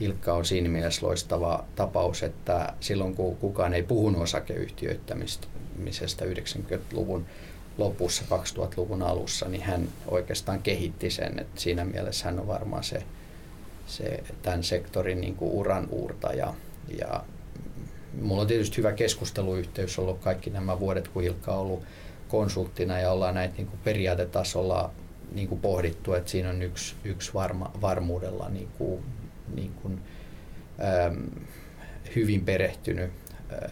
Ilkka 0.00 0.34
on 0.34 0.44
siinä 0.44 0.68
mielessä 0.68 1.06
loistava 1.06 1.64
tapaus, 1.76 2.22
että 2.22 2.72
silloin 2.80 3.14
kun 3.14 3.36
kukaan 3.36 3.74
ei 3.74 3.82
puhunut 3.82 4.22
osakeyhtiöittämisestä 4.22 6.24
90-luvun 6.24 7.26
lopussa, 7.78 8.24
2000-luvun 8.30 9.02
alussa, 9.02 9.48
niin 9.48 9.62
hän 9.62 9.88
oikeastaan 10.08 10.62
kehitti 10.62 11.10
sen. 11.10 11.38
Että 11.38 11.60
siinä 11.60 11.84
mielessä 11.84 12.24
hän 12.24 12.40
on 12.40 12.46
varmaan 12.46 12.84
se, 12.84 13.02
se 13.86 14.22
tämän 14.42 14.64
sektorin 14.64 15.20
niin 15.20 15.34
kuin 15.34 15.52
uran 15.52 15.88
uurtaja. 15.90 16.54
Ja 16.98 17.24
mulla 18.20 18.42
on 18.42 18.48
tietysti 18.48 18.76
hyvä 18.76 18.92
keskusteluyhteys 18.92 19.98
ollut 19.98 20.18
kaikki 20.18 20.50
nämä 20.50 20.80
vuodet, 20.80 21.08
kun 21.08 21.24
Ilkka 21.24 21.54
on 21.54 21.60
ollut 21.60 21.82
konsulttina 22.28 22.98
ja 22.98 23.12
ollaan 23.12 23.34
näitä 23.34 23.54
niin 23.56 23.66
kuin 23.66 23.80
periaatetasolla 23.84 24.90
niin 25.32 25.48
kuin 25.48 25.60
pohdittu, 25.60 26.14
että 26.14 26.30
siinä 26.30 26.50
on 26.50 26.62
yksi, 26.62 26.94
yksi 27.04 27.34
varma, 27.34 27.70
varmuudella 27.80 28.48
niin 28.48 28.68
kuin, 28.78 29.04
niin 29.54 29.72
kuin, 29.82 30.00
ähm, 30.80 31.22
hyvin 32.16 32.44
perehtynyt 32.44 33.10
äh, 33.52 33.70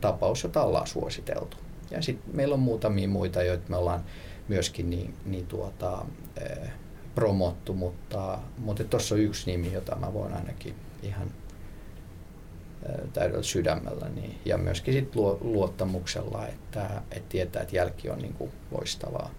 tapaus, 0.00 0.42
jota 0.42 0.62
ollaan 0.62 0.86
suositeltu. 0.86 1.56
Ja 1.90 2.02
sitten 2.02 2.36
meillä 2.36 2.54
on 2.54 2.60
muutamia 2.60 3.08
muita, 3.08 3.42
joita 3.42 3.64
me 3.68 3.76
ollaan 3.76 4.04
myöskin 4.48 4.90
niin, 4.90 5.14
niin 5.24 5.46
tuota, 5.46 6.04
äh, 6.42 6.70
promottu, 7.14 7.74
mutta 7.74 8.38
tuossa 8.90 9.14
on 9.14 9.20
yksi 9.20 9.50
nimi, 9.50 9.72
jota 9.72 9.96
mä 9.96 10.12
voin 10.12 10.32
ainakin 10.32 10.74
ihan 11.02 11.30
täydellä 13.12 13.42
sydämellä 13.42 14.08
niin, 14.08 14.38
ja 14.44 14.58
myöskin 14.58 14.94
sit 14.94 15.16
luottamuksella, 15.40 16.46
että, 16.46 16.88
että 17.10 17.28
tietää, 17.28 17.62
että 17.62 17.76
jälki 17.76 18.10
on 18.10 18.18
niin 18.18 18.34
kuin 18.34 18.52
loistavaa. 18.70 19.30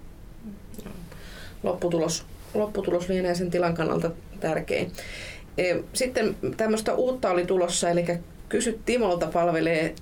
Lopputulos, 1.64 2.26
lopputulos 2.54 3.10
lienee 3.10 3.36
sen 3.36 3.52
tilan 3.52 3.74
kannalta 3.74 4.12
tärkein. 4.40 4.92
E, 5.58 5.76
sitten 5.94 6.36
tämmöistä 6.58 6.94
uutta 6.94 7.30
oli 7.30 7.46
tulossa, 7.46 7.90
eli 7.90 8.06
Kysy 8.50 8.80
Timolta 8.86 9.28
palvelee 9.28 9.96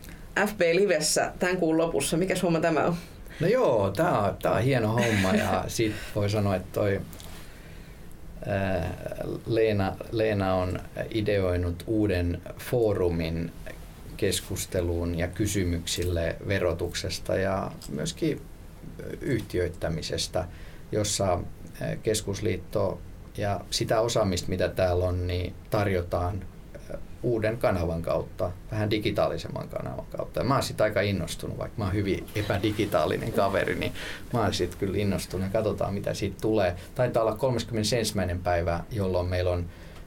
FB 0.47 0.61
Livessä 0.73 1.31
tämän 1.39 1.57
kuun 1.57 1.77
lopussa. 1.77 2.17
Mikä 2.17 2.35
homma 2.43 2.59
tämä 2.59 2.85
on? 2.85 2.95
No 3.39 3.47
joo, 3.47 3.91
tämä 3.91 4.19
on, 4.19 4.37
tää 4.41 4.51
on 4.51 4.61
hieno 4.61 4.87
homma 4.87 5.33
ja 5.33 5.63
siitä 5.67 5.95
voi 6.15 6.29
sanoa, 6.29 6.55
että 6.55 6.67
toi 6.73 7.01
Leena, 9.45 9.95
Leena 10.11 10.53
on 10.55 10.79
ideoinut 11.09 11.83
uuden 11.87 12.41
foorumin 12.57 13.51
keskusteluun 14.17 15.17
ja 15.17 15.27
kysymyksille 15.27 16.35
verotuksesta 16.47 17.35
ja 17.35 17.71
myöskin 17.89 18.41
yhtiöittämisestä, 19.21 20.47
jossa 20.91 21.39
keskusliitto 22.03 23.01
ja 23.37 23.61
sitä 23.69 24.01
osaamista, 24.01 24.49
mitä 24.49 24.69
täällä 24.69 25.05
on, 25.05 25.27
niin 25.27 25.53
tarjotaan 25.69 26.45
uuden 27.23 27.57
kanavan 27.57 28.01
kautta, 28.01 28.51
vähän 28.71 28.91
digitaalisemman 28.91 29.69
kanavan 29.69 30.05
kautta. 30.17 30.39
Ja 30.39 30.43
mä 30.43 30.53
oon 30.53 30.63
sit 30.63 30.81
aika 30.81 31.01
innostunut, 31.01 31.57
vaikka 31.57 31.77
mä 31.77 31.83
oon 31.83 31.93
hyvin 31.93 32.27
epädigitaalinen 32.35 33.31
kaveri, 33.31 33.75
niin 33.75 33.93
mä 34.33 34.41
oon 34.41 34.53
sit 34.53 34.75
kyllä 34.75 34.97
innostunut 34.97 35.47
ja 35.47 35.53
katsotaan 35.53 35.93
mitä 35.93 36.13
siitä 36.13 36.37
tulee. 36.41 36.75
Taitaa 36.95 37.23
olla 37.23 37.35
31. 37.35 37.95
päivä, 38.43 38.83
jolloin 38.91 39.27
meillä 39.27 39.51
on 39.51 39.65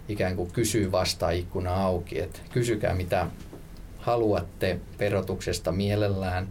ikään 0.08 0.36
kuin 0.36 0.52
kysyy 0.52 0.92
vastaa 0.92 1.30
ikkuna 1.30 1.84
auki, 1.84 2.20
että 2.20 2.40
kysykää 2.52 2.94
mitä 2.94 3.26
haluatte 3.98 4.80
verotuksesta 4.98 5.72
mielellään, 5.72 6.48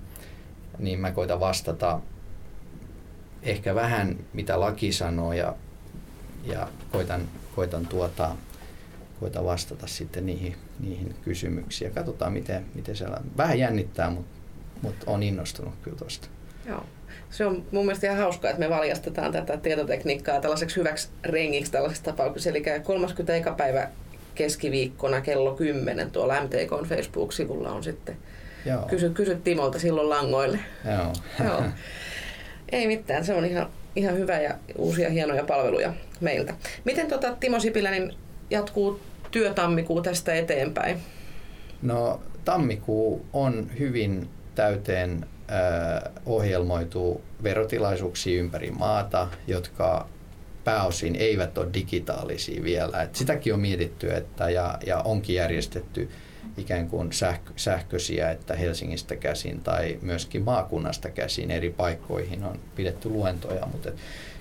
niin 0.79 0.99
mä 0.99 1.11
koitan 1.11 1.39
vastata 1.39 1.99
ehkä 3.43 3.75
vähän 3.75 4.17
mitä 4.33 4.59
laki 4.59 4.91
sanoo 4.91 5.33
ja, 5.33 5.55
ja 6.43 6.67
koitan, 6.91 7.21
koitan 7.55 7.87
tuota, 7.87 8.35
koita 9.19 9.43
vastata 9.43 9.87
sitten 9.87 10.25
niihin, 10.25 10.55
niihin 10.79 11.15
kysymyksiin. 11.23 11.91
Katsotaan, 11.91 12.33
miten, 12.33 12.65
miten 12.75 12.95
se 12.95 13.05
vähän 13.37 13.59
jännittää, 13.59 14.09
mutta, 14.09 14.39
mutta 14.81 15.11
on 15.11 15.23
innostunut 15.23 15.73
kyllä 15.81 15.97
tuosta. 15.97 16.27
Joo. 16.65 16.85
Se 17.29 17.45
on 17.45 17.65
mun 17.71 17.85
mielestä 17.85 18.07
ihan 18.07 18.19
hauskaa, 18.19 18.51
että 18.51 18.59
me 18.59 18.69
valjastetaan 18.69 19.31
tätä 19.31 19.57
tietotekniikkaa 19.57 20.41
tällaiseksi 20.41 20.75
hyväksi 20.75 21.09
rengiksi 21.23 21.71
tällaisessa 21.71 22.05
tapauksessa. 22.05 22.49
Eli 22.49 22.63
30. 22.83 23.53
päivä 23.57 23.89
keskiviikkona 24.35 25.21
kello 25.21 25.55
10 25.55 26.11
tuolla 26.11 26.41
MTK 26.41 26.87
Facebook-sivulla 26.89 27.71
on 27.71 27.83
sitten 27.83 28.17
Joo. 28.65 28.81
Kysy, 28.81 29.09
kysy 29.09 29.35
Timolta 29.35 29.79
silloin 29.79 30.09
langoille. 30.09 30.59
Joo. 30.85 31.13
Joo. 31.47 31.63
Ei 32.71 32.87
mitään, 32.87 33.25
se 33.25 33.33
on 33.33 33.45
ihan, 33.45 33.69
ihan 33.95 34.17
hyvä 34.17 34.39
ja 34.39 34.55
uusia 34.77 35.09
hienoja 35.09 35.43
palveluja 35.43 35.93
meiltä. 36.19 36.53
Miten 36.85 37.07
tota, 37.07 37.35
Timo 37.39 37.59
Sipilä, 37.59 37.91
niin 37.91 38.13
jatkuu 38.49 38.99
työtammikuu 39.31 40.01
tästä 40.01 40.33
eteenpäin? 40.33 40.97
No 41.81 42.21
tammikuu 42.45 43.25
on 43.33 43.71
hyvin 43.79 44.29
täyteen 44.55 45.25
äh, 45.51 46.11
ohjelmoitu 46.25 47.21
verotilaisuuksia 47.43 48.39
ympäri 48.39 48.71
maata, 48.71 49.27
jotka 49.47 50.07
pääosin 50.63 51.15
eivät 51.15 51.57
ole 51.57 51.67
digitaalisia 51.73 52.63
vielä. 52.63 53.03
Et 53.03 53.15
sitäkin 53.15 53.53
on 53.53 53.59
mietitty 53.59 54.11
että, 54.11 54.49
ja, 54.49 54.77
ja 54.85 55.01
onkin 55.01 55.35
järjestetty 55.35 56.09
ikään 56.57 56.87
kuin 56.87 57.13
sähkö, 57.13 57.51
sähköisiä, 57.55 58.31
että 58.31 58.55
Helsingistä 58.55 59.15
käsin 59.15 59.61
tai 59.61 59.99
myöskin 60.01 60.41
maakunnasta 60.41 61.09
käsin 61.09 61.51
eri 61.51 61.69
paikkoihin 61.69 62.43
on 62.43 62.59
pidetty 62.75 63.09
luentoja, 63.09 63.65
mutta 63.71 63.89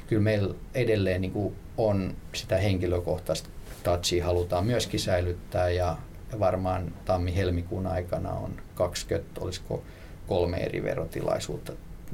kyllä 0.06 0.22
meillä 0.22 0.54
edelleen 0.74 1.20
niin 1.20 1.32
kuin 1.32 1.54
on 1.76 2.14
sitä 2.34 2.56
henkilökohtaista 2.56 3.48
touchia 3.88 4.24
halutaan 4.24 4.66
myöskin 4.66 5.00
säilyttää 5.00 5.70
ja 5.70 5.96
varmaan 6.38 6.94
tammi-helmikuun 7.04 7.86
aikana 7.86 8.32
on 8.32 8.52
20, 8.74 9.40
olisiko 9.40 9.82
kolme 10.26 10.56
eri 10.56 10.82
verotilaisuutta 10.82 11.72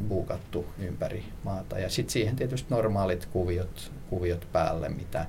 buukattu 0.08 0.66
ympäri 0.78 1.24
maata. 1.44 1.78
Ja 1.78 1.88
sitten 1.88 2.12
siihen 2.12 2.36
tietysti 2.36 2.66
normaalit 2.70 3.26
kuviot, 3.26 3.92
kuviot 4.10 4.48
päälle, 4.52 4.88
mitä 4.88 5.26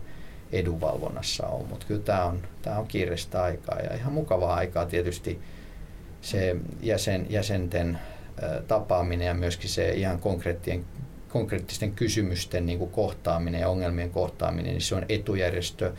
edunvalvonnassa 0.52 1.48
on. 1.48 1.68
Mutta 1.68 1.86
kyllä 1.86 2.02
tämä 2.02 2.26
on, 2.26 2.42
tää 2.62 2.80
on 2.80 2.88
kiireistä 2.88 3.44
aikaa 3.44 3.80
ja 3.80 3.96
ihan 3.96 4.14
mukavaa 4.14 4.56
aikaa 4.56 4.86
tietysti 4.86 5.42
se 6.22 6.56
jäsen, 6.82 7.26
jäsenten 7.30 8.00
tapaaminen 8.68 9.28
ja 9.28 9.34
myöskin 9.34 9.70
se 9.70 9.90
ihan 9.90 10.20
konkreettien, 10.20 10.86
konkreettisten 11.30 11.92
kysymysten 11.92 12.66
niin 12.66 12.80
kuin 12.80 12.92
kohtaaminen 12.92 13.62
ja 13.62 13.70
ongelmien 13.70 14.10
kohtaaminen, 14.10 14.72
niin 14.72 14.82
se 14.82 14.96
on 14.96 15.06
etujärjestö 15.10 15.94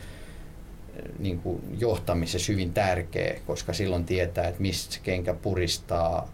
niin 1.19 1.39
kuin 1.39 1.61
johtamisessa 1.79 2.51
hyvin 2.51 2.73
tärkeä, 2.73 3.39
koska 3.47 3.73
silloin 3.73 4.05
tietää, 4.05 4.47
että 4.47 4.61
mistä 4.61 4.97
kenkä 5.03 5.33
puristaa 5.33 6.31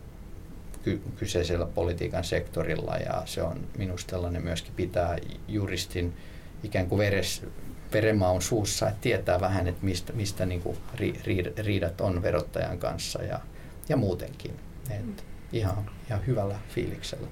ky- 0.84 1.02
kyseisellä 1.16 1.66
politiikan 1.66 2.24
sektorilla 2.24 2.98
ja 2.98 3.22
se 3.26 3.42
on 3.42 3.68
minusta 3.78 4.12
tällainen 4.12 4.44
myöskin 4.44 4.74
pitää 4.76 5.18
juristin 5.48 6.14
ikään 6.64 6.88
kuin 6.88 7.00
veres, 7.00 7.42
verenmaun 7.94 8.42
suussa, 8.42 8.88
että 8.88 9.02
tietää 9.02 9.40
vähän, 9.40 9.68
että 9.68 9.86
mistä, 9.86 10.14
mistä 10.14 10.46
niin 10.46 10.62
kuin 10.62 10.78
ri, 10.96 11.20
ri, 11.24 11.54
riidat 11.58 12.02
on 12.02 12.22
verottajan 12.22 12.78
kanssa 12.78 13.24
ja, 13.24 13.40
ja 13.90 13.98
muutenkin. 13.98 14.52
Et 14.90 15.26
ihan, 15.54 15.90
ihan 16.08 16.28
hyvällä 16.28 16.60
fiiliksellä. 16.70 17.28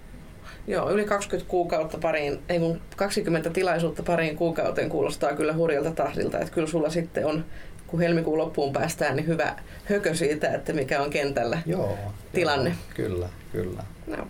Joo, 0.67 0.91
yli 0.91 1.05
20 1.05 1.49
kuukautta 1.49 1.97
pariin, 1.97 2.39
ei 2.49 2.59
mun 2.59 2.81
20 2.95 3.49
tilaisuutta 3.49 4.03
pariin 4.03 4.37
kuukauteen 4.37 4.89
kuulostaa 4.89 5.35
kyllä 5.35 5.53
hurjalta 5.53 5.91
tahdilta, 5.91 6.39
että 6.39 6.53
kyllä 6.53 6.67
sulla 6.67 6.89
sitten 6.89 7.25
on, 7.25 7.45
kun 7.87 7.99
helmikuun 7.99 8.37
loppuun 8.37 8.73
päästään, 8.73 9.15
niin 9.15 9.27
hyvä 9.27 9.55
hökö 9.85 10.15
siitä, 10.15 10.49
että 10.53 10.73
mikä 10.73 11.01
on 11.01 11.09
kentällä 11.09 11.61
joo, 11.65 11.97
tilanne. 12.33 12.69
Joo, 12.69 12.77
kyllä, 12.95 13.29
kyllä. 13.51 13.83
No. 14.07 14.27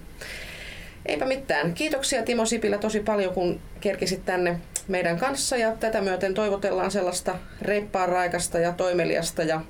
Eipä 1.05 1.25
mitään. 1.25 1.73
Kiitoksia 1.73 2.23
Timo 2.23 2.45
Sipilä 2.45 2.77
tosi 2.77 2.99
paljon, 2.99 3.34
kun 3.34 3.60
kerkisit 3.81 4.25
tänne 4.25 4.60
meidän 4.88 5.17
kanssa 5.17 5.57
ja 5.57 5.71
tätä 5.71 6.01
myöten 6.01 6.34
toivotellaan 6.34 6.91
sellaista 6.91 7.36
reippaan 7.62 8.10
raikasta 8.10 8.60
ja 8.60 8.71
toimeliasta 8.71 9.43
ja 9.43 9.62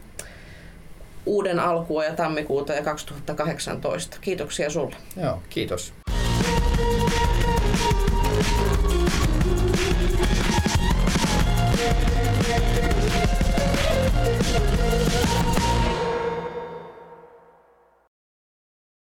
uuden 1.25 1.59
alkua 1.59 2.05
ja 2.05 2.13
tammikuuta 2.13 2.73
ja 2.73 2.83
2018. 2.83 4.17
Kiitoksia 4.21 4.69
sulle. 4.69 4.95
Joo, 5.21 5.41
kiitos. 5.49 5.93